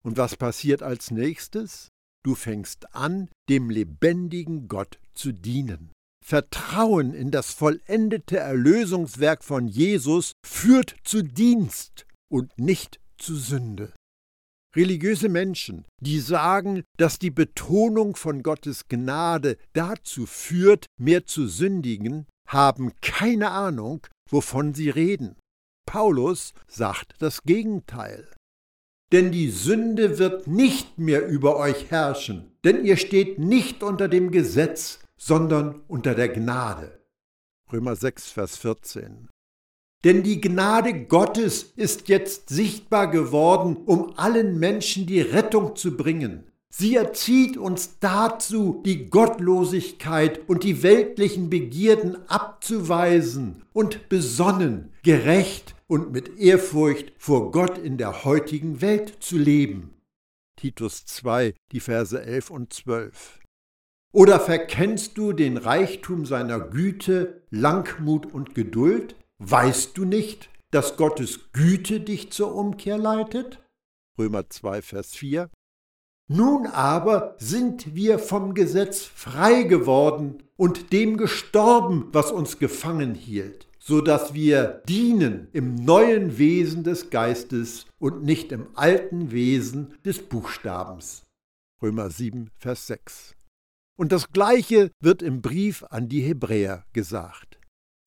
Und 0.04 0.18
was 0.18 0.36
passiert 0.36 0.84
als 0.84 1.12
nächstes? 1.12 1.90
Du 2.24 2.36
fängst 2.36 2.96
an, 2.96 3.30
dem 3.50 3.70
lebendigen 3.70 4.68
Gott 4.68 5.00
zu 5.14 5.32
dienen. 5.32 5.92
Vertrauen 6.24 7.14
in 7.14 7.32
das 7.32 7.52
vollendete 7.52 8.38
Erlösungswerk 8.38 9.44
von 9.44 9.68
Jesus 9.68 10.34
führt 10.46 10.96
zu 11.04 11.24
Dienst 11.24 12.06
und 12.30 12.58
nicht 12.60 13.00
zu 13.18 13.36
Sünde. 13.36 13.94
Religiöse 14.76 15.28
Menschen, 15.28 15.86
die 16.00 16.20
sagen, 16.20 16.84
dass 16.98 17.20
die 17.20 17.32
Betonung 17.32 18.16
von 18.16 18.42
Gottes 18.42 18.88
Gnade 18.88 19.58
dazu 19.74 20.26
führt, 20.26 20.86
mehr 20.98 21.26
zu 21.26 21.48
sündigen, 21.48 22.28
haben 22.48 22.94
keine 23.02 23.52
Ahnung, 23.52 24.08
wovon 24.32 24.74
sie 24.74 24.90
reden. 24.90 25.36
Paulus 25.86 26.54
sagt 26.68 27.16
das 27.20 27.44
Gegenteil. 27.44 28.28
Denn 29.12 29.32
die 29.32 29.50
Sünde 29.50 30.20
wird 30.20 30.48
nicht 30.48 30.98
mehr 30.98 31.28
über 31.28 31.58
euch 31.58 31.92
herrschen, 31.92 32.56
denn 32.64 32.86
ihr 32.86 32.96
steht 32.96 33.40
nicht 33.40 33.84
unter 33.84 34.08
dem 34.08 34.32
Gesetz, 34.32 35.00
sondern 35.18 35.82
unter 35.88 36.16
der 36.16 36.30
Gnade. 36.30 37.02
Römer 37.72 37.96
6, 37.96 38.32
Vers 38.32 38.58
14. 38.58 39.30
Denn 40.04 40.24
die 40.24 40.42
Gnade 40.42 41.06
Gottes 41.06 41.64
ist 41.76 42.08
jetzt 42.08 42.50
sichtbar 42.50 43.12
geworden, 43.12 43.78
um 43.86 44.18
allen 44.18 44.60
Menschen 44.60 45.06
die 45.06 45.22
Rettung 45.22 45.76
zu 45.76 45.96
bringen. 45.96 46.51
Sie 46.74 46.96
erzieht 46.96 47.58
uns 47.58 48.00
dazu, 48.00 48.82
die 48.86 49.10
Gottlosigkeit 49.10 50.48
und 50.48 50.64
die 50.64 50.84
weltlichen 50.84 51.50
Begierden 51.50 52.18
abzuweisen 52.30 53.64
und 53.74 54.08
besonnen, 54.08 54.94
gerecht 55.04 55.76
und 55.88 56.14
mit 56.14 56.40
Ehrfurcht 56.40 57.12
vor 57.18 57.52
Gott 57.52 57.78
in 57.78 57.98
der 57.98 58.24
heutigen 58.24 58.80
Welt 58.80 59.18
zu 59.20 59.38
leben. 59.38 59.94
Titus 60.56 61.04
2, 61.06 61.54
die 61.74 61.82
Verse 61.82 62.20
11 62.20 62.50
und 62.50 62.72
12. 62.72 63.40
Oder 64.14 64.40
verkennst 64.40 65.18
du 65.18 65.34
den 65.34 65.58
Reichtum 65.58 66.26
seiner 66.26 66.62
Güte, 66.62 67.42
Langmut 67.50 68.26
und 68.34 68.56
Geduld? 68.56 69.16
Weißt 69.40 69.98
du 69.98 70.06
nicht, 70.06 70.50
dass 70.72 70.96
Gottes 70.96 71.52
Güte 71.52 72.00
dich 72.00 72.32
zur 72.32 72.56
Umkehr 72.56 72.98
leitet? 72.98 73.62
Römer 74.18 74.50
2, 74.50 74.82
Vers 74.82 75.16
4. 75.16 75.50
Nun 76.34 76.66
aber 76.66 77.36
sind 77.40 77.94
wir 77.94 78.18
vom 78.18 78.54
Gesetz 78.54 79.04
frei 79.04 79.64
geworden 79.64 80.42
und 80.56 80.94
dem 80.94 81.18
gestorben, 81.18 82.08
was 82.14 82.32
uns 82.32 82.58
gefangen 82.58 83.16
hielt, 83.16 83.68
so 83.80 84.00
dass 84.00 84.34
wir 84.34 84.82
dienen 84.88 85.50
im 85.52 85.76
neuen 85.76 86.38
Wesen 86.38 86.86
des 86.86 87.10
Geistes 87.10 87.86
und 88.00 88.24
nicht 88.24 88.54
im 88.54 88.68
alten 88.76 89.32
Wesen 89.32 89.96
des 90.06 90.20
Buchstabens. 90.20 91.24
Römer 91.84 92.10
7, 92.10 92.50
Vers 92.56 92.88
6. 92.88 93.36
Und 94.00 94.14
das 94.14 94.32
Gleiche 94.32 94.90
wird 95.02 95.22
im 95.22 95.42
Brief 95.42 95.84
an 95.90 96.08
die 96.08 96.22
Hebräer 96.22 96.86
gesagt. 96.94 97.60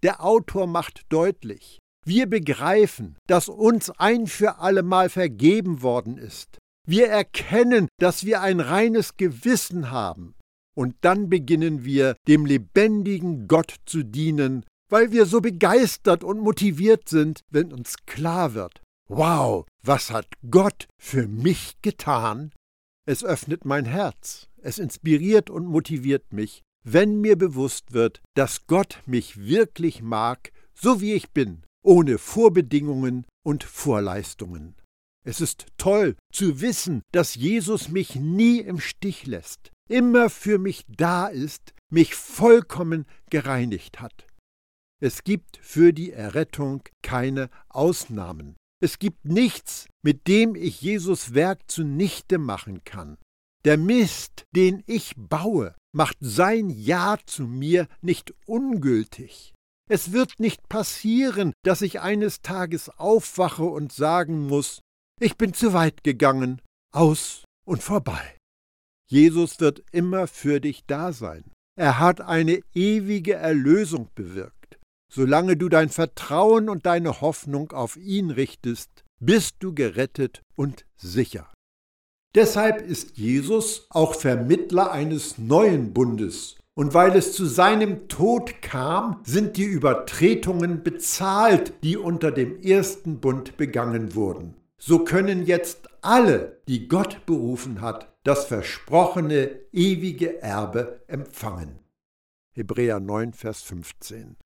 Der 0.02 0.24
Autor 0.24 0.66
macht 0.66 1.02
deutlich, 1.10 1.78
wir 2.06 2.26
begreifen, 2.26 3.18
dass 3.26 3.50
uns 3.50 3.90
ein 3.90 4.26
für 4.26 4.60
allemal 4.60 5.10
vergeben 5.10 5.82
worden 5.82 6.16
ist. 6.16 6.56
Wir 6.86 7.08
erkennen, 7.08 7.88
dass 7.98 8.24
wir 8.24 8.42
ein 8.42 8.60
reines 8.60 9.16
Gewissen 9.16 9.90
haben. 9.90 10.34
Und 10.76 10.96
dann 11.00 11.28
beginnen 11.28 11.84
wir, 11.84 12.16
dem 12.26 12.46
lebendigen 12.46 13.46
Gott 13.46 13.76
zu 13.86 14.02
dienen, 14.02 14.64
weil 14.90 15.12
wir 15.12 15.24
so 15.24 15.40
begeistert 15.40 16.24
und 16.24 16.40
motiviert 16.40 17.08
sind, 17.08 17.40
wenn 17.50 17.72
uns 17.72 17.96
klar 18.06 18.54
wird, 18.54 18.82
wow, 19.08 19.64
was 19.82 20.10
hat 20.10 20.26
Gott 20.50 20.86
für 21.00 21.26
mich 21.26 21.80
getan? 21.80 22.52
Es 23.06 23.24
öffnet 23.24 23.64
mein 23.64 23.84
Herz, 23.84 24.48
es 24.60 24.78
inspiriert 24.78 25.48
und 25.48 25.66
motiviert 25.66 26.32
mich, 26.32 26.62
wenn 26.84 27.20
mir 27.20 27.36
bewusst 27.36 27.92
wird, 27.92 28.20
dass 28.34 28.66
Gott 28.66 29.02
mich 29.06 29.38
wirklich 29.38 30.02
mag, 30.02 30.52
so 30.74 31.00
wie 31.00 31.14
ich 31.14 31.30
bin, 31.30 31.62
ohne 31.82 32.18
Vorbedingungen 32.18 33.26
und 33.44 33.64
Vorleistungen. 33.64 34.74
Es 35.26 35.40
ist 35.40 35.66
toll 35.78 36.16
zu 36.32 36.60
wissen, 36.60 37.02
dass 37.12 37.34
Jesus 37.34 37.88
mich 37.88 38.14
nie 38.14 38.60
im 38.60 38.78
Stich 38.78 39.26
lässt, 39.26 39.72
immer 39.88 40.28
für 40.28 40.58
mich 40.58 40.84
da 40.88 41.28
ist, 41.28 41.72
mich 41.90 42.14
vollkommen 42.14 43.06
gereinigt 43.30 44.00
hat. 44.00 44.26
Es 45.02 45.24
gibt 45.24 45.58
für 45.62 45.92
die 45.92 46.12
Errettung 46.12 46.82
keine 47.02 47.50
Ausnahmen. 47.68 48.56
Es 48.82 48.98
gibt 48.98 49.24
nichts, 49.24 49.86
mit 50.02 50.28
dem 50.28 50.54
ich 50.54 50.82
Jesus 50.82 51.32
Werk 51.32 51.70
zunichte 51.70 52.38
machen 52.38 52.84
kann. 52.84 53.16
Der 53.64 53.78
Mist, 53.78 54.44
den 54.54 54.82
ich 54.86 55.14
baue, 55.16 55.74
macht 55.94 56.18
sein 56.20 56.68
Ja 56.68 57.16
zu 57.24 57.44
mir 57.46 57.88
nicht 58.02 58.34
ungültig. 58.46 59.54
Es 59.88 60.12
wird 60.12 60.38
nicht 60.38 60.68
passieren, 60.68 61.52
dass 61.62 61.82
ich 61.82 62.00
eines 62.00 62.40
Tages 62.40 62.88
aufwache 62.90 63.64
und 63.64 63.92
sagen 63.92 64.46
muss, 64.46 64.80
ich 65.20 65.36
bin 65.36 65.54
zu 65.54 65.72
weit 65.72 66.04
gegangen, 66.04 66.60
aus 66.92 67.44
und 67.66 67.82
vorbei. 67.82 68.36
Jesus 69.08 69.60
wird 69.60 69.82
immer 69.92 70.26
für 70.26 70.60
dich 70.60 70.84
da 70.86 71.12
sein. 71.12 71.44
Er 71.76 71.98
hat 71.98 72.20
eine 72.20 72.60
ewige 72.74 73.34
Erlösung 73.34 74.08
bewirkt. 74.14 74.78
Solange 75.12 75.56
du 75.56 75.68
dein 75.68 75.90
Vertrauen 75.90 76.68
und 76.68 76.86
deine 76.86 77.20
Hoffnung 77.20 77.72
auf 77.72 77.96
ihn 77.96 78.30
richtest, 78.30 79.04
bist 79.20 79.56
du 79.60 79.74
gerettet 79.74 80.42
und 80.56 80.86
sicher. 80.96 81.52
Deshalb 82.34 82.82
ist 82.82 83.16
Jesus 83.16 83.86
auch 83.90 84.14
Vermittler 84.14 84.90
eines 84.90 85.38
neuen 85.38 85.92
Bundes 85.92 86.56
und 86.76 86.92
weil 86.92 87.16
es 87.16 87.32
zu 87.32 87.46
seinem 87.46 88.08
Tod 88.08 88.60
kam, 88.60 89.20
sind 89.24 89.56
die 89.56 89.64
Übertretungen 89.64 90.82
bezahlt, 90.82 91.72
die 91.84 91.96
unter 91.96 92.32
dem 92.32 92.60
ersten 92.60 93.20
Bund 93.20 93.56
begangen 93.56 94.16
wurden. 94.16 94.54
So 94.86 95.02
können 95.02 95.46
jetzt 95.46 95.88
alle, 96.02 96.60
die 96.68 96.88
Gott 96.88 97.24
berufen 97.24 97.80
hat, 97.80 98.14
das 98.22 98.44
versprochene 98.44 99.46
ewige 99.72 100.42
Erbe 100.42 101.02
empfangen. 101.06 101.78
Hebräer 102.54 103.00
9, 103.00 103.32
Vers 103.32 103.62
15. 103.62 104.36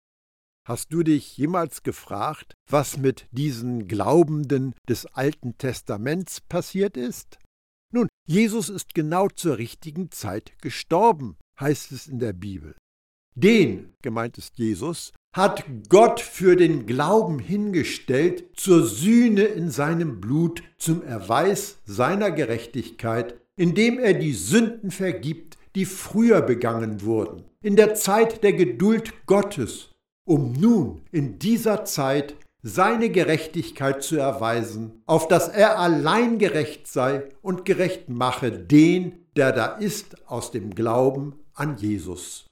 Hast 0.65 0.93
du 0.93 1.03
dich 1.03 1.37
jemals 1.37 1.83
gefragt, 1.83 2.55
was 2.71 2.99
mit 2.99 3.27
diesen 3.33 3.89
Glaubenden 3.89 4.77
des 4.89 5.07
Alten 5.07 5.59
Testaments 5.59 6.41
passiert 6.41 6.97
ist? 6.97 7.41
Nun, 7.93 8.07
Jesus 8.29 8.69
ist 8.69 8.95
genau 8.95 9.27
zur 9.27 9.59
richtigen 9.59 10.13
Zeit 10.13 10.57
gestorben, 10.63 11.37
heißt 11.59 11.91
es 11.91 12.07
in 12.07 12.21
der 12.21 12.33
Bibel. 12.33 12.77
Den, 13.41 13.93
gemeint 14.03 14.37
ist 14.37 14.59
Jesus, 14.59 15.13
hat 15.33 15.65
Gott 15.89 16.19
für 16.19 16.57
den 16.57 16.87
Glauben 16.87 17.39
hingestellt 17.39 18.47
zur 18.57 18.85
Sühne 18.85 19.45
in 19.45 19.71
seinem 19.71 20.21
Blut, 20.21 20.65
zum 20.77 21.05
Erweis 21.05 21.79
seiner 21.85 22.33
Gerechtigkeit, 22.33 23.41
indem 23.55 24.01
er 24.01 24.15
die 24.15 24.33
Sünden 24.33 24.91
vergibt, 24.91 25.57
die 25.77 25.85
früher 25.85 26.43
begangen 26.43 27.03
wurden, 27.03 27.45
in 27.63 27.77
der 27.77 27.95
Zeit 27.95 28.43
der 28.43 28.55
Geduld 28.55 29.13
Gottes, 29.27 29.91
um 30.25 30.53
nun 30.55 31.03
in 31.13 31.39
dieser 31.39 31.85
Zeit 31.85 32.35
seine 32.65 33.09
Gerechtigkeit 33.09 34.03
zu 34.03 34.17
erweisen, 34.17 35.03
auf 35.07 35.29
dass 35.29 35.47
er 35.47 35.79
allein 35.79 36.39
gerecht 36.39 36.89
sei 36.89 37.29
und 37.41 37.65
gerecht 37.65 38.09
mache 38.09 38.51
den, 38.51 39.13
der 39.37 39.53
da 39.53 39.77
ist, 39.77 40.29
aus 40.29 40.51
dem 40.51 40.75
Glauben 40.75 41.35
an 41.55 41.77
Jesus. 41.77 42.48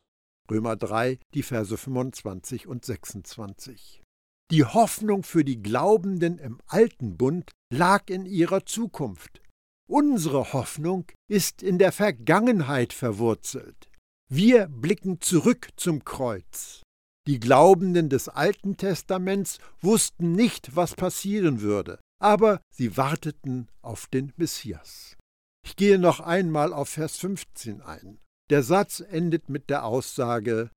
Römer 0.50 0.76
3, 0.76 1.18
die 1.34 1.42
Verse 1.42 1.76
25 1.76 2.66
und 2.66 2.84
26. 2.84 4.02
Die 4.50 4.64
Hoffnung 4.64 5.24
für 5.24 5.44
die 5.44 5.60
Glaubenden 5.60 6.38
im 6.38 6.60
alten 6.66 7.16
Bund 7.16 7.50
lag 7.72 8.08
in 8.08 8.26
ihrer 8.26 8.64
Zukunft. 8.64 9.42
Unsere 9.88 10.52
Hoffnung 10.52 11.06
ist 11.28 11.62
in 11.62 11.78
der 11.78 11.92
Vergangenheit 11.92 12.92
verwurzelt. 12.92 13.88
Wir 14.28 14.66
blicken 14.66 15.20
zurück 15.20 15.68
zum 15.76 16.04
Kreuz. 16.04 16.82
Die 17.26 17.40
Glaubenden 17.40 18.08
des 18.08 18.28
Alten 18.28 18.76
Testaments 18.76 19.58
wussten 19.80 20.32
nicht, 20.32 20.76
was 20.76 20.94
passieren 20.94 21.60
würde, 21.60 21.98
aber 22.20 22.60
sie 22.72 22.96
warteten 22.96 23.68
auf 23.82 24.06
den 24.06 24.32
Messias. 24.36 25.16
Ich 25.64 25.74
gehe 25.74 25.98
noch 25.98 26.20
einmal 26.20 26.72
auf 26.72 26.90
Vers 26.90 27.16
15 27.16 27.80
ein. 27.82 28.18
Der 28.50 28.62
Satz 28.62 29.00
endet 29.00 29.48
mit 29.48 29.70
der 29.70 29.84
Aussage 29.84 30.70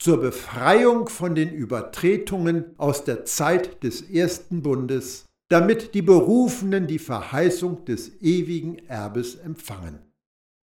zur 0.00 0.20
Befreiung 0.20 1.08
von 1.08 1.34
den 1.34 1.50
Übertretungen 1.50 2.78
aus 2.78 3.04
der 3.04 3.24
Zeit 3.24 3.82
des 3.82 4.02
ersten 4.02 4.62
Bundes, 4.62 5.26
damit 5.50 5.94
die 5.94 6.02
Berufenen 6.02 6.86
die 6.86 6.98
Verheißung 6.98 7.84
des 7.84 8.20
ewigen 8.22 8.78
Erbes 8.88 9.34
empfangen. 9.34 9.98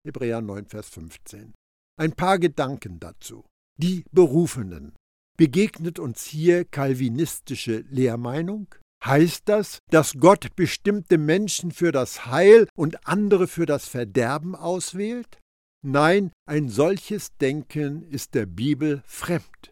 Hebräer 0.06 0.42
9, 0.42 0.66
Vers 0.66 0.90
15. 0.90 1.54
Ein 1.98 2.14
paar 2.14 2.38
Gedanken 2.40 3.00
dazu. 3.00 3.46
Die 3.78 4.06
Berufenen. 4.12 4.94
Begegnet 5.38 6.00
uns 6.00 6.24
hier 6.24 6.64
kalvinistische 6.64 7.80
Lehrmeinung? 7.90 8.68
Heißt 9.04 9.44
das, 9.46 9.80
dass 9.92 10.14
Gott 10.20 10.56
bestimmte 10.56 11.18
Menschen 11.18 11.72
für 11.72 11.92
das 11.92 12.26
Heil 12.26 12.68
und 12.76 13.08
andere 13.08 13.48
für 13.48 13.66
das 13.66 13.88
Verderben 13.88 14.56
auswählt? 14.56 15.40
Nein, 15.88 16.32
ein 16.48 16.68
solches 16.68 17.38
Denken 17.38 18.02
ist 18.10 18.34
der 18.34 18.48
Bibel 18.48 19.04
fremd. 19.06 19.72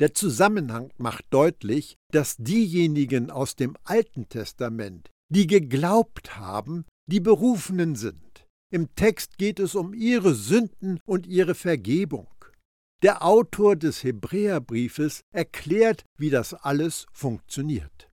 Der 0.00 0.12
Zusammenhang 0.12 0.92
macht 0.96 1.26
deutlich, 1.30 1.94
dass 2.10 2.34
diejenigen 2.38 3.30
aus 3.30 3.54
dem 3.54 3.76
Alten 3.84 4.28
Testament, 4.28 5.10
die 5.28 5.46
geglaubt 5.46 6.34
haben, 6.34 6.86
die 7.06 7.20
Berufenen 7.20 7.94
sind. 7.94 8.48
Im 8.72 8.96
Text 8.96 9.38
geht 9.38 9.60
es 9.60 9.76
um 9.76 9.94
ihre 9.94 10.34
Sünden 10.34 10.98
und 11.06 11.24
ihre 11.28 11.54
Vergebung. 11.54 12.26
Der 13.04 13.24
Autor 13.24 13.76
des 13.76 14.02
Hebräerbriefes 14.02 15.20
erklärt, 15.32 16.02
wie 16.18 16.30
das 16.30 16.54
alles 16.54 17.06
funktioniert. 17.12 18.10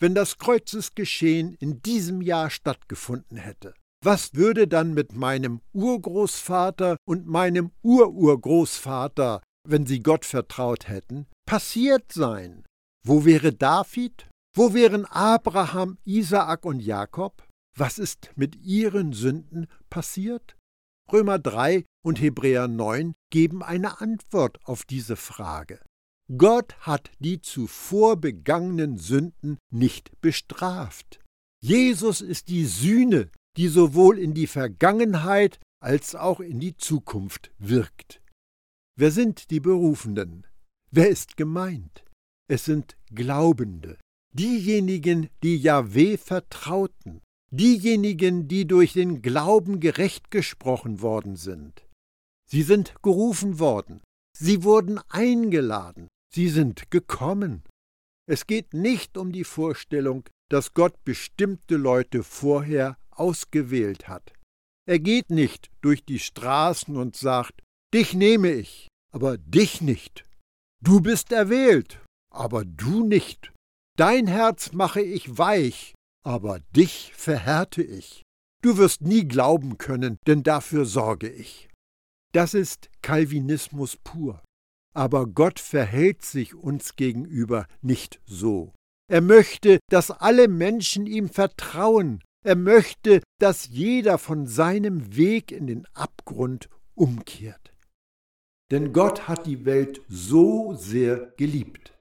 Wenn 0.00 0.14
das 0.14 0.36
Kreuzesgeschehen 0.36 1.54
in 1.54 1.80
diesem 1.80 2.20
Jahr 2.20 2.50
stattgefunden 2.50 3.38
hätte, 3.38 3.72
was 4.02 4.34
würde 4.34 4.68
dann 4.68 4.94
mit 4.94 5.14
meinem 5.14 5.60
Urgroßvater 5.72 6.96
und 7.04 7.26
meinem 7.26 7.72
Ururgroßvater, 7.82 9.42
wenn 9.66 9.86
sie 9.86 10.00
Gott 10.00 10.24
vertraut 10.24 10.88
hätten, 10.88 11.26
passiert 11.46 12.12
sein? 12.12 12.64
Wo 13.04 13.24
wäre 13.24 13.52
David? 13.52 14.28
Wo 14.54 14.74
wären 14.74 15.04
Abraham, 15.04 15.98
Isaak 16.04 16.64
und 16.64 16.80
Jakob? 16.80 17.44
Was 17.76 17.98
ist 17.98 18.30
mit 18.36 18.56
ihren 18.56 19.12
Sünden 19.12 19.66
passiert? 19.90 20.56
Römer 21.12 21.38
3 21.38 21.84
und 22.04 22.20
Hebräer 22.20 22.68
9 22.68 23.14
geben 23.30 23.62
eine 23.62 24.00
Antwort 24.00 24.58
auf 24.64 24.84
diese 24.84 25.16
Frage. 25.16 25.80
Gott 26.36 26.74
hat 26.80 27.10
die 27.20 27.40
zuvor 27.40 28.16
begangenen 28.16 28.98
Sünden 28.98 29.58
nicht 29.72 30.20
bestraft. 30.20 31.20
Jesus 31.62 32.20
ist 32.20 32.48
die 32.48 32.66
Sühne, 32.66 33.30
die 33.56 33.68
sowohl 33.68 34.18
in 34.18 34.34
die 34.34 34.46
Vergangenheit 34.46 35.58
als 35.80 36.14
auch 36.14 36.40
in 36.40 36.60
die 36.60 36.76
Zukunft 36.76 37.50
wirkt. 37.58 38.20
Wer 38.96 39.10
sind 39.10 39.50
die 39.50 39.60
Berufenden? 39.60 40.46
Wer 40.90 41.08
ist 41.08 41.36
gemeint? 41.36 42.04
Es 42.50 42.64
sind 42.64 42.96
Glaubende, 43.14 43.98
diejenigen, 44.32 45.28
die 45.42 45.56
Jahweh 45.56 46.16
vertrauten, 46.16 47.20
diejenigen, 47.50 48.48
die 48.48 48.66
durch 48.66 48.94
den 48.94 49.22
Glauben 49.22 49.80
gerecht 49.80 50.30
gesprochen 50.30 51.00
worden 51.00 51.36
sind. 51.36 51.86
Sie 52.50 52.62
sind 52.62 52.94
gerufen 53.02 53.58
worden, 53.58 54.00
sie 54.36 54.64
wurden 54.64 54.98
eingeladen, 55.10 56.08
sie 56.32 56.48
sind 56.48 56.90
gekommen. 56.90 57.62
Es 58.26 58.46
geht 58.46 58.74
nicht 58.74 59.16
um 59.18 59.32
die 59.32 59.44
Vorstellung, 59.44 60.24
dass 60.50 60.74
Gott 60.74 61.04
bestimmte 61.04 61.76
Leute 61.76 62.22
vorher 62.22 62.96
ausgewählt 63.18 64.08
hat. 64.08 64.32
Er 64.86 64.98
geht 64.98 65.30
nicht 65.30 65.70
durch 65.82 66.04
die 66.04 66.18
Straßen 66.18 66.96
und 66.96 67.16
sagt, 67.16 67.62
dich 67.92 68.14
nehme 68.14 68.50
ich, 68.50 68.88
aber 69.12 69.36
dich 69.38 69.80
nicht. 69.80 70.24
Du 70.82 71.00
bist 71.00 71.32
erwählt, 71.32 72.00
aber 72.30 72.64
du 72.64 73.04
nicht. 73.04 73.52
Dein 73.96 74.26
Herz 74.26 74.72
mache 74.72 75.00
ich 75.00 75.38
weich, 75.38 75.94
aber 76.24 76.60
dich 76.74 77.12
verhärte 77.14 77.82
ich. 77.82 78.22
Du 78.62 78.76
wirst 78.76 79.02
nie 79.02 79.26
glauben 79.26 79.78
können, 79.78 80.18
denn 80.26 80.42
dafür 80.42 80.84
sorge 80.84 81.28
ich. 81.28 81.68
Das 82.32 82.54
ist 82.54 82.90
Calvinismus 83.02 83.96
pur. 83.96 84.42
Aber 84.94 85.26
Gott 85.26 85.60
verhält 85.60 86.24
sich 86.24 86.54
uns 86.54 86.96
gegenüber 86.96 87.66
nicht 87.82 88.20
so. 88.26 88.72
Er 89.10 89.20
möchte, 89.20 89.78
dass 89.90 90.10
alle 90.10 90.48
Menschen 90.48 91.06
ihm 91.06 91.28
vertrauen. 91.28 92.22
Er 92.48 92.56
möchte, 92.56 93.20
dass 93.38 93.68
jeder 93.68 94.16
von 94.16 94.46
seinem 94.46 95.14
Weg 95.14 95.52
in 95.52 95.66
den 95.66 95.84
Abgrund 95.92 96.70
umkehrt. 96.94 97.74
Denn 98.70 98.94
Gott 98.94 99.28
hat 99.28 99.44
die 99.44 99.66
Welt 99.66 100.00
so 100.08 100.72
sehr 100.72 101.34
geliebt. 101.36 101.94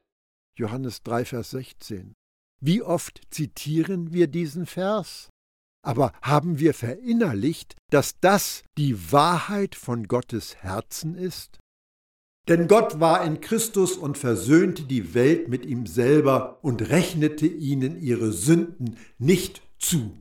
Johannes 0.57 1.03
3, 1.03 1.25
Vers 1.25 1.49
16. 1.49 2.13
Wie 2.61 2.81
oft 2.81 3.23
zitieren 3.29 4.13
wir 4.13 4.27
diesen 4.27 4.65
Vers? 4.65 5.27
Aber 5.85 6.13
haben 6.21 6.59
wir 6.59 6.73
verinnerlicht, 6.73 7.75
dass 7.91 8.17
das 8.21 8.63
die 8.77 9.11
Wahrheit 9.11 9.75
von 9.75 10.07
Gottes 10.07 10.55
Herzen 10.55 11.15
ist? 11.15 11.59
Denn 12.47 12.69
Gott 12.69 13.01
war 13.01 13.25
in 13.25 13.41
Christus 13.41 13.97
und 13.97 14.17
versöhnte 14.17 14.83
die 14.83 15.13
Welt 15.13 15.49
mit 15.49 15.65
ihm 15.65 15.85
selber 15.85 16.63
und 16.63 16.87
rechnete 16.87 17.47
ihnen 17.47 18.01
ihre 18.01 18.31
Sünden 18.31 18.95
nicht 19.17 19.61
zu. 19.77 20.15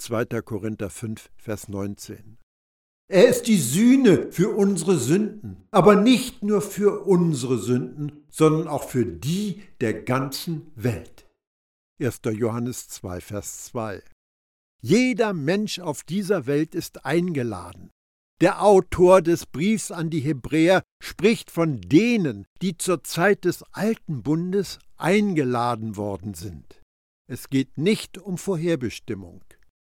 2. 0.00 0.24
Korinther 0.42 0.90
5, 0.90 1.30
Vers 1.36 1.68
19. 1.68 2.38
Er 3.08 3.28
ist 3.28 3.48
die 3.48 3.58
Sühne 3.58 4.30
für 4.30 4.50
unsere 4.56 4.96
Sünden, 4.96 5.64
aber 5.70 5.96
nicht 5.96 6.42
nur 6.42 6.62
für 6.62 7.04
unsere 7.04 7.58
Sünden, 7.58 8.24
sondern 8.30 8.68
auch 8.68 8.88
für 8.88 9.04
die 9.04 9.62
der 9.80 10.02
ganzen 10.02 10.70
Welt. 10.76 11.26
1. 12.00 12.20
Johannes 12.32 12.88
2, 12.88 13.20
Vers 13.20 13.64
2. 13.64 14.02
Jeder 14.80 15.34
Mensch 15.34 15.80
auf 15.80 16.04
dieser 16.04 16.46
Welt 16.46 16.74
ist 16.74 17.04
eingeladen, 17.04 17.90
der 18.40 18.62
Autor 18.62 19.20
des 19.20 19.44
Briefs 19.44 19.90
an 19.90 20.08
die 20.08 20.20
Hebräer 20.20 20.82
spricht 21.02 21.50
von 21.50 21.80
denen, 21.82 22.46
die 22.62 22.78
zur 22.78 23.04
Zeit 23.04 23.44
des 23.44 23.62
alten 23.72 24.22
Bundes 24.22 24.78
eingeladen 24.96 25.96
worden 25.96 26.32
sind. 26.32 26.80
Es 27.28 27.50
geht 27.50 27.76
nicht 27.76 28.16
um 28.16 28.38
Vorherbestimmung. 28.38 29.44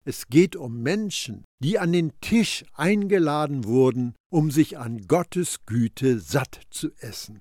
Es 0.04 0.28
geht 0.28 0.56
um 0.56 0.82
Menschen, 0.82 1.44
die 1.62 1.78
an 1.78 1.92
den 1.92 2.12
Tisch 2.20 2.64
eingeladen 2.74 3.64
wurden, 3.64 4.14
um 4.30 4.50
sich 4.50 4.78
an 4.78 5.06
Gottes 5.06 5.66
Güte 5.66 6.20
satt 6.20 6.60
zu 6.70 6.90
essen. 6.98 7.40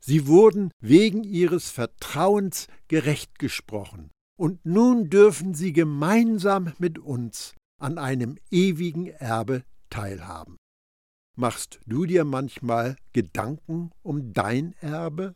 Sie 0.00 0.26
wurden 0.26 0.70
wegen 0.80 1.24
ihres 1.24 1.70
Vertrauens 1.70 2.68
gerecht 2.88 3.38
gesprochen, 3.38 4.10
und 4.38 4.64
nun 4.64 5.10
dürfen 5.10 5.54
sie 5.54 5.72
gemeinsam 5.72 6.72
mit 6.78 6.98
uns 6.98 7.54
an 7.80 7.98
einem 7.98 8.38
ewigen 8.50 9.08
Erbe 9.08 9.64
teilhaben. 9.90 10.56
Machst 11.36 11.80
du 11.86 12.06
dir 12.06 12.24
manchmal 12.24 12.96
Gedanken 13.12 13.90
um 14.02 14.32
dein 14.32 14.72
Erbe? 14.80 15.34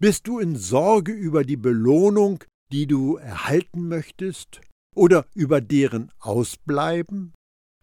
Bist 0.00 0.26
du 0.26 0.40
in 0.40 0.56
Sorge 0.56 1.12
über 1.12 1.44
die 1.44 1.56
Belohnung, 1.56 2.42
die 2.72 2.86
du 2.86 3.16
erhalten 3.16 3.86
möchtest, 3.86 4.60
oder 4.96 5.26
über 5.34 5.60
deren 5.60 6.10
Ausbleiben? 6.18 7.34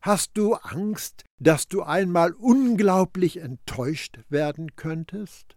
Hast 0.01 0.31
du 0.33 0.55
Angst, 0.55 1.23
dass 1.39 1.67
du 1.67 1.81
einmal 1.83 2.33
unglaublich 2.33 3.37
enttäuscht 3.37 4.19
werden 4.27 4.75
könntest? 4.75 5.55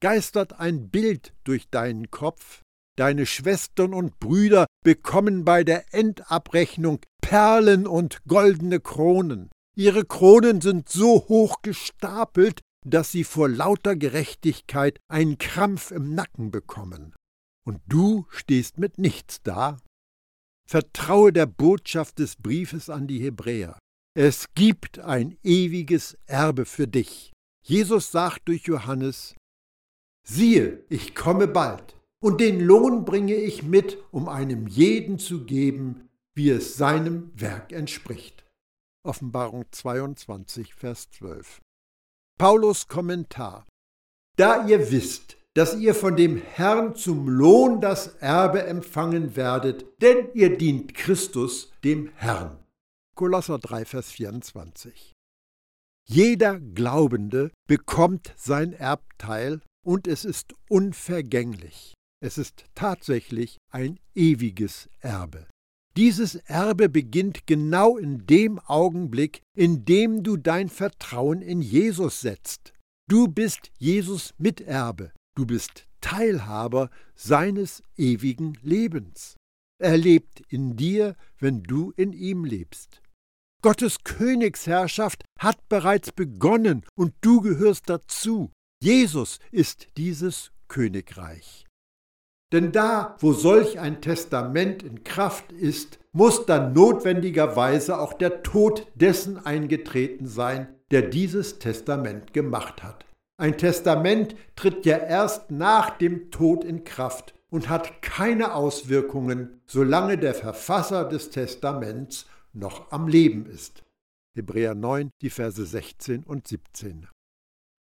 Geistert 0.00 0.60
ein 0.60 0.90
Bild 0.90 1.32
durch 1.44 1.70
deinen 1.70 2.10
Kopf, 2.10 2.60
deine 2.96 3.24
Schwestern 3.24 3.94
und 3.94 4.18
Brüder 4.18 4.66
bekommen 4.84 5.46
bei 5.46 5.64
der 5.64 5.94
Endabrechnung 5.94 7.00
Perlen 7.22 7.86
und 7.86 8.22
goldene 8.26 8.80
Kronen, 8.80 9.48
Ihre 9.76 10.04
Kronen 10.04 10.60
sind 10.60 10.88
so 10.88 11.26
hoch 11.28 11.60
gestapelt, 11.62 12.60
dass 12.86 13.10
sie 13.10 13.24
vor 13.24 13.48
lauter 13.48 13.96
Gerechtigkeit 13.96 15.00
einen 15.08 15.38
Krampf 15.38 15.90
im 15.90 16.14
Nacken 16.14 16.50
bekommen. 16.50 17.14
Und 17.66 17.80
du 17.86 18.26
stehst 18.28 18.78
mit 18.78 18.98
nichts 18.98 19.42
da. 19.42 19.78
Vertraue 20.66 21.32
der 21.32 21.46
Botschaft 21.46 22.18
des 22.18 22.36
Briefes 22.36 22.88
an 22.88 23.06
die 23.06 23.20
Hebräer. 23.20 23.78
Es 24.16 24.46
gibt 24.54 24.98
ein 24.98 25.36
ewiges 25.42 26.16
Erbe 26.26 26.64
für 26.64 26.88
dich. 26.88 27.32
Jesus 27.62 28.10
sagt 28.10 28.48
durch 28.48 28.62
Johannes, 28.64 29.34
Siehe, 30.26 30.84
ich 30.88 31.14
komme 31.14 31.46
bald, 31.46 31.96
und 32.22 32.40
den 32.40 32.60
Lohn 32.60 33.04
bringe 33.04 33.34
ich 33.34 33.62
mit, 33.62 33.98
um 34.10 34.28
einem 34.28 34.66
jeden 34.66 35.18
zu 35.18 35.44
geben, 35.44 36.08
wie 36.34 36.50
es 36.50 36.76
seinem 36.76 37.30
Werk 37.34 37.72
entspricht. 37.72 38.44
Offenbarung 39.04 39.66
22, 39.70 40.74
Vers 40.74 41.10
12. 41.10 41.60
Paulus 42.38 42.88
Kommentar. 42.88 43.66
Da 44.36 44.66
ihr 44.66 44.90
wisst, 44.90 45.36
dass 45.54 45.76
ihr 45.76 45.94
von 45.94 46.16
dem 46.16 46.36
Herrn 46.36 46.96
zum 46.96 47.28
Lohn 47.28 47.80
das 47.80 48.08
Erbe 48.16 48.64
empfangen 48.64 49.36
werdet, 49.36 49.86
denn 50.02 50.28
ihr 50.34 50.58
dient 50.58 50.94
Christus, 50.94 51.72
dem 51.84 52.10
Herrn. 52.16 52.58
Kolosser 53.16 53.58
3, 53.58 53.84
Vers 53.84 54.10
24. 54.10 55.12
Jeder 56.06 56.58
Glaubende 56.58 57.52
bekommt 57.68 58.34
sein 58.36 58.72
Erbteil 58.72 59.60
und 59.86 60.08
es 60.08 60.24
ist 60.24 60.52
unvergänglich. 60.68 61.94
Es 62.20 62.36
ist 62.36 62.64
tatsächlich 62.74 63.58
ein 63.70 64.00
ewiges 64.14 64.88
Erbe. 65.00 65.46
Dieses 65.96 66.34
Erbe 66.34 66.88
beginnt 66.88 67.46
genau 67.46 67.96
in 67.96 68.26
dem 68.26 68.58
Augenblick, 68.58 69.40
in 69.56 69.84
dem 69.84 70.24
du 70.24 70.36
dein 70.36 70.68
Vertrauen 70.68 71.40
in 71.40 71.62
Jesus 71.62 72.20
setzt. 72.20 72.72
Du 73.08 73.28
bist 73.28 73.70
Jesus 73.78 74.34
Miterbe, 74.38 75.12
du 75.34 75.46
bist 75.46 75.86
Teilhaber 76.00 76.90
seines 77.14 77.82
ewigen 77.96 78.58
Lebens. 78.62 79.36
Er 79.78 79.96
lebt 79.96 80.40
in 80.48 80.76
dir, 80.76 81.16
wenn 81.38 81.62
du 81.62 81.92
in 81.96 82.12
ihm 82.12 82.44
lebst. 82.44 83.02
Gottes 83.62 84.04
Königsherrschaft 84.04 85.24
hat 85.38 85.68
bereits 85.68 86.12
begonnen 86.12 86.84
und 86.96 87.14
du 87.22 87.40
gehörst 87.40 87.88
dazu. 87.88 88.50
Jesus 88.82 89.38
ist 89.50 89.88
dieses 89.96 90.52
Königreich. 90.68 91.64
Denn 92.52 92.70
da, 92.70 93.16
wo 93.18 93.32
solch 93.32 93.80
ein 93.80 94.00
Testament 94.02 94.82
in 94.82 95.02
Kraft 95.02 95.50
ist, 95.50 95.98
muss 96.12 96.46
dann 96.46 96.72
notwendigerweise 96.72 97.98
auch 97.98 98.12
der 98.12 98.42
Tod 98.42 98.86
dessen 98.94 99.44
eingetreten 99.44 100.26
sein, 100.26 100.68
der 100.90 101.02
dieses 101.02 101.58
Testament 101.58 102.32
gemacht 102.32 102.82
hat. 102.82 103.04
Ein 103.36 103.58
Testament 103.58 104.36
tritt 104.54 104.86
ja 104.86 104.98
erst 104.98 105.50
nach 105.50 105.98
dem 105.98 106.30
Tod 106.30 106.64
in 106.64 106.84
Kraft 106.84 107.34
und 107.50 107.68
hat 107.68 108.00
keine 108.00 108.54
Auswirkungen, 108.54 109.60
solange 109.66 110.18
der 110.18 110.34
Verfasser 110.34 111.08
des 111.08 111.30
Testaments 111.30 112.26
noch 112.52 112.92
am 112.92 113.08
Leben 113.08 113.46
ist. 113.46 113.82
Hebräer 114.36 114.74
9, 114.74 115.10
die 115.20 115.30
Verse 115.30 115.64
16 115.64 116.24
und 116.24 116.46
17. 116.46 117.08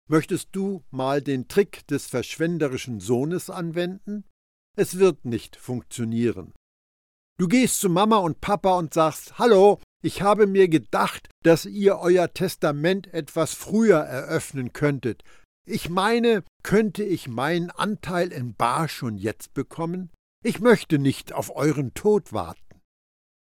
Möchtest 0.09 0.51
du 0.53 0.85
mal 0.91 1.21
den 1.21 1.49
Trick 1.49 1.87
des 1.87 2.07
verschwenderischen 2.07 3.01
Sohnes 3.01 3.51
anwenden? 3.51 4.25
Es 4.77 4.99
wird 4.99 5.25
nicht 5.25 5.57
funktionieren. 5.57 6.53
Du 7.39 7.49
gehst 7.49 7.81
zu 7.81 7.91
Mama 7.91 8.19
und 8.19 8.41
Papa 8.41 8.79
und 8.79 8.95
sagst, 8.95 9.39
Hallo, 9.39 9.81
ich 10.07 10.23
habe 10.23 10.47
mir 10.47 10.69
gedacht, 10.69 11.29
dass 11.43 11.67
ihr 11.67 11.99
euer 11.99 12.33
Testament 12.33 13.13
etwas 13.13 13.55
früher 13.55 13.99
eröffnen 13.99 14.73
könntet. 14.73 15.25
Ich 15.67 15.89
meine, 15.89 16.45
könnte 16.63 17.03
ich 17.03 17.27
meinen 17.27 17.71
Anteil 17.71 18.31
in 18.31 18.55
Bar 18.55 18.89
schon 18.89 19.19
jetzt 19.19 19.53
bekommen? 19.53 20.13
Ich 20.45 20.61
möchte 20.61 21.01
nicht 21.01 21.33
auf 21.33 21.57
euren 21.57 21.93
Tod 21.95 22.33
warten. 22.33 22.81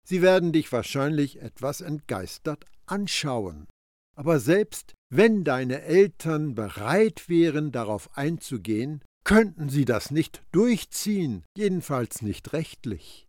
Sie 0.03 0.23
werden 0.23 0.51
dich 0.51 0.71
wahrscheinlich 0.71 1.39
etwas 1.43 1.81
entgeistert 1.81 2.65
anschauen. 2.87 3.67
Aber 4.15 4.39
selbst 4.39 4.95
wenn 5.13 5.43
deine 5.43 5.83
Eltern 5.83 6.55
bereit 6.55 7.29
wären, 7.29 7.71
darauf 7.71 8.17
einzugehen, 8.17 9.03
könnten 9.23 9.69
sie 9.69 9.85
das 9.85 10.09
nicht 10.09 10.41
durchziehen, 10.51 11.45
jedenfalls 11.55 12.23
nicht 12.23 12.53
rechtlich. 12.53 13.27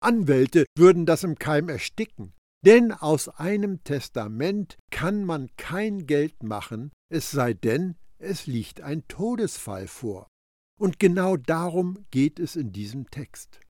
Anwälte 0.00 0.64
würden 0.76 1.06
das 1.06 1.24
im 1.24 1.40
Keim 1.40 1.68
ersticken. 1.68 2.34
Denn 2.64 2.92
aus 2.92 3.28
einem 3.28 3.84
Testament 3.84 4.76
kann 4.90 5.24
man 5.24 5.48
kein 5.56 6.06
Geld 6.06 6.42
machen, 6.42 6.92
es 7.08 7.30
sei 7.30 7.54
denn, 7.54 7.96
es 8.18 8.46
liegt 8.46 8.80
ein 8.80 9.06
Todesfall 9.06 9.86
vor. 9.86 10.28
Und 10.78 10.98
genau 10.98 11.36
darum 11.36 12.04
geht 12.10 12.40
es 12.40 12.56
in 12.56 12.72
diesem 12.72 13.10
Text. 13.10 13.60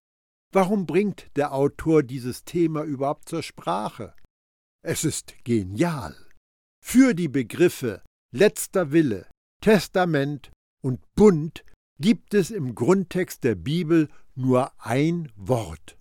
Warum 0.53 0.87
bringt 0.87 1.31
der 1.37 1.53
Autor 1.53 2.03
dieses 2.03 2.45
Thema 2.45 2.83
überhaupt 2.83 3.29
zur 3.29 3.43
Sprache? 3.43 4.15
Es 4.83 5.05
ist 5.05 5.35
genial. 5.45 6.17
Für 6.83 7.15
die 7.15 7.29
Begriffe 7.29 8.03
letzter 8.33 8.93
Wille, 8.93 9.29
Testament 9.61 10.51
und 10.83 11.01
Bund 11.15 11.65
gibt 12.01 12.33
es 12.33 12.51
im 12.51 12.75
Grundtext 12.75 13.45
der 13.45 13.57
Bibel 13.57 14.09
nur 14.35 14.73
ein 14.79 15.31
Wort. 15.37 15.98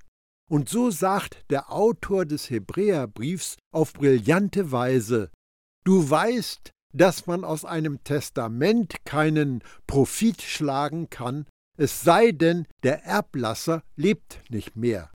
Und 0.50 0.70
so 0.70 0.92
sagt 0.92 1.44
der 1.50 1.72
Autor 1.72 2.26
des 2.26 2.50
Hebräerbriefs 2.50 3.58
auf 3.72 3.94
brillante 3.94 4.72
Weise, 4.72 5.30
Du 5.88 6.10
weißt, 6.10 6.72
dass 6.94 7.28
man 7.28 7.46
aus 7.46 7.64
einem 7.64 8.04
Testament 8.04 9.06
keinen 9.06 9.64
Profit 9.88 10.42
schlagen 10.42 11.10
kann, 11.10 11.46
es 11.78 12.02
sei 12.02 12.34
denn, 12.34 12.68
der 12.84 13.06
Erblasser 13.06 13.84
lebt 13.96 14.42
nicht 14.50 14.76
mehr. 14.76 15.12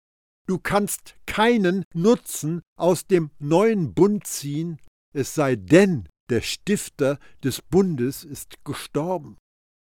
Du 0.48 0.58
kannst 0.58 1.14
keinen 1.26 1.84
Nutzen 1.92 2.62
aus 2.78 3.06
dem 3.06 3.32
neuen 3.38 3.92
Bund 3.92 4.26
ziehen, 4.26 4.78
es 5.14 5.34
sei 5.34 5.56
denn, 5.56 6.08
der 6.30 6.40
Stifter 6.40 7.18
des 7.44 7.60
Bundes 7.60 8.24
ist 8.24 8.64
gestorben. 8.64 9.36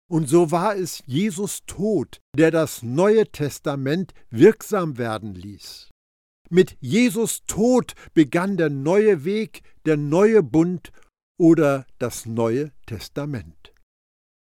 Und 0.08 0.30
so 0.30 0.52
war 0.52 0.76
es 0.76 1.02
Jesus 1.08 1.64
Tod, 1.66 2.22
der 2.38 2.52
das 2.52 2.84
Neue 2.84 3.26
Testament 3.32 4.14
wirksam 4.30 4.98
werden 4.98 5.34
ließ. 5.34 5.90
Mit 6.50 6.78
Jesus 6.80 7.44
Tod 7.46 7.94
begann 8.14 8.56
der 8.56 8.70
neue 8.70 9.26
Weg, 9.26 9.64
der 9.86 9.98
neue 9.98 10.44
Bund 10.44 10.92
oder 11.40 11.88
das 11.98 12.28
Neue 12.28 12.72
Testament. 12.86 13.74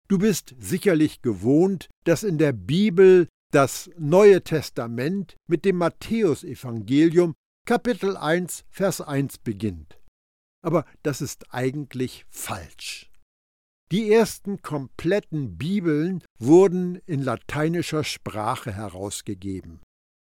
Du 0.08 0.18
bist 0.18 0.56
sicherlich 0.60 1.22
gewohnt, 1.22 1.90
dass 2.06 2.24
in 2.24 2.38
der 2.40 2.54
Bibel 2.54 3.28
das 3.52 3.92
Neue 3.98 4.44
Testament 4.44 5.36
mit 5.48 5.64
dem 5.64 5.78
Matthäusevangelium 5.78 7.34
Kapitel 7.68 8.18
1 8.18 8.66
Vers 8.70 9.02
1 9.02 9.38
beginnt. 9.38 10.00
Aber 10.64 10.86
das 11.04 11.22
ist 11.22 11.54
eigentlich 11.54 12.26
falsch. 12.30 13.11
Die 13.92 14.10
ersten 14.10 14.62
kompletten 14.62 15.58
Bibeln 15.58 16.24
wurden 16.40 16.96
in 17.08 17.22
lateinischer 17.22 18.06
Sprache 18.06 18.72
herausgegeben. 18.72 19.82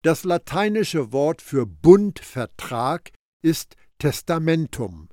Das 0.02 0.24
lateinische 0.24 1.12
Wort 1.12 1.40
für 1.40 1.64
Bundvertrag 1.64 3.12
ist 3.40 3.76
Testamentum. 3.98 5.08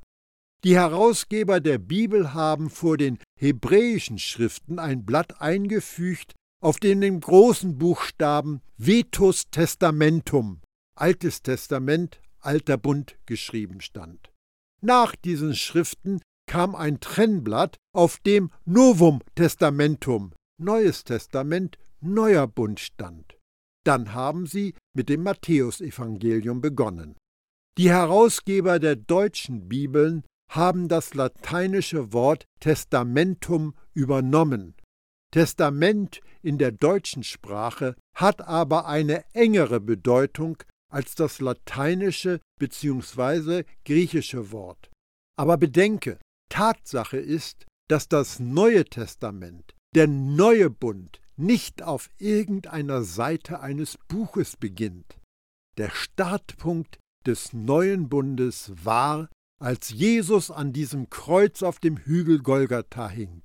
Die 0.63 0.75
Herausgeber 0.75 1.59
der 1.59 1.77
Bibel 1.77 2.33
haben 2.33 2.71
vor 2.71 2.97
den 2.97 3.19
hebräischen 3.39 4.17
Schriften 4.17 4.79
ein 4.79 5.05
Blatt 5.05 5.39
eingefügt, 5.41 6.33
auf 6.59 6.79
dem 6.79 7.01
den 7.01 7.19
großen 7.19 7.77
Buchstaben 7.77 8.61
Vetus 8.77 9.51
Testamentum, 9.51 10.61
Altes 10.95 11.43
Testament, 11.43 12.19
Alter 12.39 12.77
Bund 12.77 13.19
geschrieben 13.27 13.79
stand. 13.79 14.31
Nach 14.81 15.15
diesen 15.15 15.55
Schriften 15.55 16.19
kam 16.49 16.75
ein 16.75 16.99
Trennblatt, 16.99 17.77
auf 17.93 18.17
dem 18.25 18.49
Novum 18.65 19.21
Testamentum, 19.35 20.33
Neues 20.59 21.03
Testament, 21.03 21.77
Neuer 22.01 22.47
Bund 22.47 22.79
stand. 22.79 23.37
Dann 23.85 24.15
haben 24.15 24.47
sie 24.47 24.73
mit 24.95 25.09
dem 25.09 25.21
Matthäusevangelium 25.21 26.59
begonnen. 26.59 27.15
Die 27.77 27.91
Herausgeber 27.91 28.79
der 28.79 28.95
deutschen 28.95 29.69
Bibeln 29.69 30.23
haben 30.51 30.87
das 30.87 31.13
lateinische 31.13 32.13
Wort 32.13 32.45
Testamentum 32.59 33.75
übernommen. 33.93 34.73
Testament 35.31 36.19
in 36.41 36.57
der 36.57 36.71
deutschen 36.71 37.21
Sprache 37.23 37.95
hat 38.15 38.41
aber 38.41 38.87
eine 38.87 39.23
engere 39.35 39.79
Bedeutung 39.79 40.57
als 40.91 41.13
das 41.13 41.39
lateinische 41.41 42.39
bzw. 42.57 43.65
griechische 43.85 44.51
Wort. 44.51 44.89
Aber 45.37 45.57
bedenke, 45.57 46.17
Tatsache 46.49 47.17
ist, 47.17 47.65
dass 47.89 48.07
das 48.07 48.39
Neue 48.39 48.85
Testament, 48.85 49.75
der 49.95 50.07
neue 50.07 50.69
Bund, 50.69 51.21
nicht 51.37 51.81
auf 51.81 52.09
irgendeiner 52.17 53.03
Seite 53.03 53.61
eines 53.61 53.97
Buches 54.07 54.57
beginnt. 54.57 55.19
Der 55.77 55.89
Startpunkt 55.89 56.99
des 57.25 57.53
neuen 57.53 58.09
Bundes 58.09 58.73
war 58.83 59.29
als 59.61 59.89
Jesus 59.89 60.51
an 60.51 60.73
diesem 60.73 61.09
Kreuz 61.09 61.63
auf 61.63 61.79
dem 61.79 61.97
Hügel 61.97 62.39
Golgatha 62.39 63.09
hing. 63.09 63.43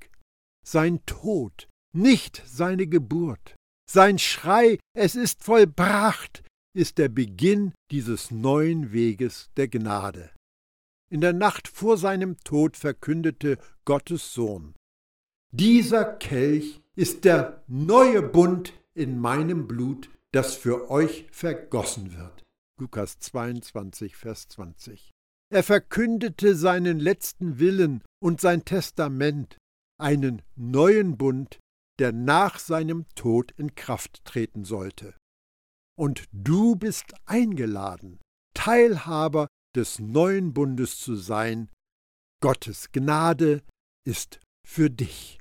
Sein 0.66 1.04
Tod, 1.06 1.68
nicht 1.94 2.42
seine 2.46 2.86
Geburt. 2.86 3.56
Sein 3.90 4.18
Schrei, 4.18 4.78
es 4.96 5.14
ist 5.14 5.44
vollbracht, 5.44 6.42
ist 6.74 6.98
der 6.98 7.08
Beginn 7.08 7.72
dieses 7.90 8.30
neuen 8.30 8.92
Weges 8.92 9.50
der 9.56 9.68
Gnade. 9.68 10.30
In 11.10 11.20
der 11.20 11.32
Nacht 11.32 11.68
vor 11.68 11.96
seinem 11.96 12.38
Tod 12.44 12.76
verkündete 12.76 13.58
Gottes 13.84 14.34
Sohn, 14.34 14.74
dieser 15.52 16.04
Kelch 16.04 16.82
ist 16.96 17.24
der 17.24 17.62
neue 17.68 18.22
Bund 18.22 18.72
in 18.94 19.18
meinem 19.18 19.68
Blut, 19.68 20.10
das 20.32 20.54
für 20.56 20.90
euch 20.90 21.26
vergossen 21.30 22.16
wird. 22.18 22.42
Lukas 22.80 23.20
22, 23.20 24.16
Vers 24.16 24.48
20. 24.48 25.12
Er 25.52 25.62
verkündete 25.62 26.56
seinen 26.56 26.98
letzten 26.98 27.60
Willen 27.60 28.02
und 28.20 28.40
sein 28.40 28.64
Testament, 28.64 29.56
einen 30.00 30.42
neuen 30.56 31.16
Bund, 31.16 31.60
der 32.00 32.10
nach 32.10 32.58
seinem 32.58 33.06
Tod 33.14 33.52
in 33.56 33.76
Kraft 33.76 34.24
treten 34.24 34.64
sollte. 34.64 35.14
Und 35.96 36.24
du 36.32 36.74
bist 36.74 37.14
eingeladen, 37.26 38.18
Teilhaber 38.54 39.46
des 39.74 39.98
neuen 39.98 40.52
Bundes 40.54 40.98
zu 40.98 41.16
sein. 41.16 41.70
Gottes 42.40 42.92
Gnade 42.92 43.62
ist 44.06 44.40
für 44.66 44.90
dich. 44.90 45.38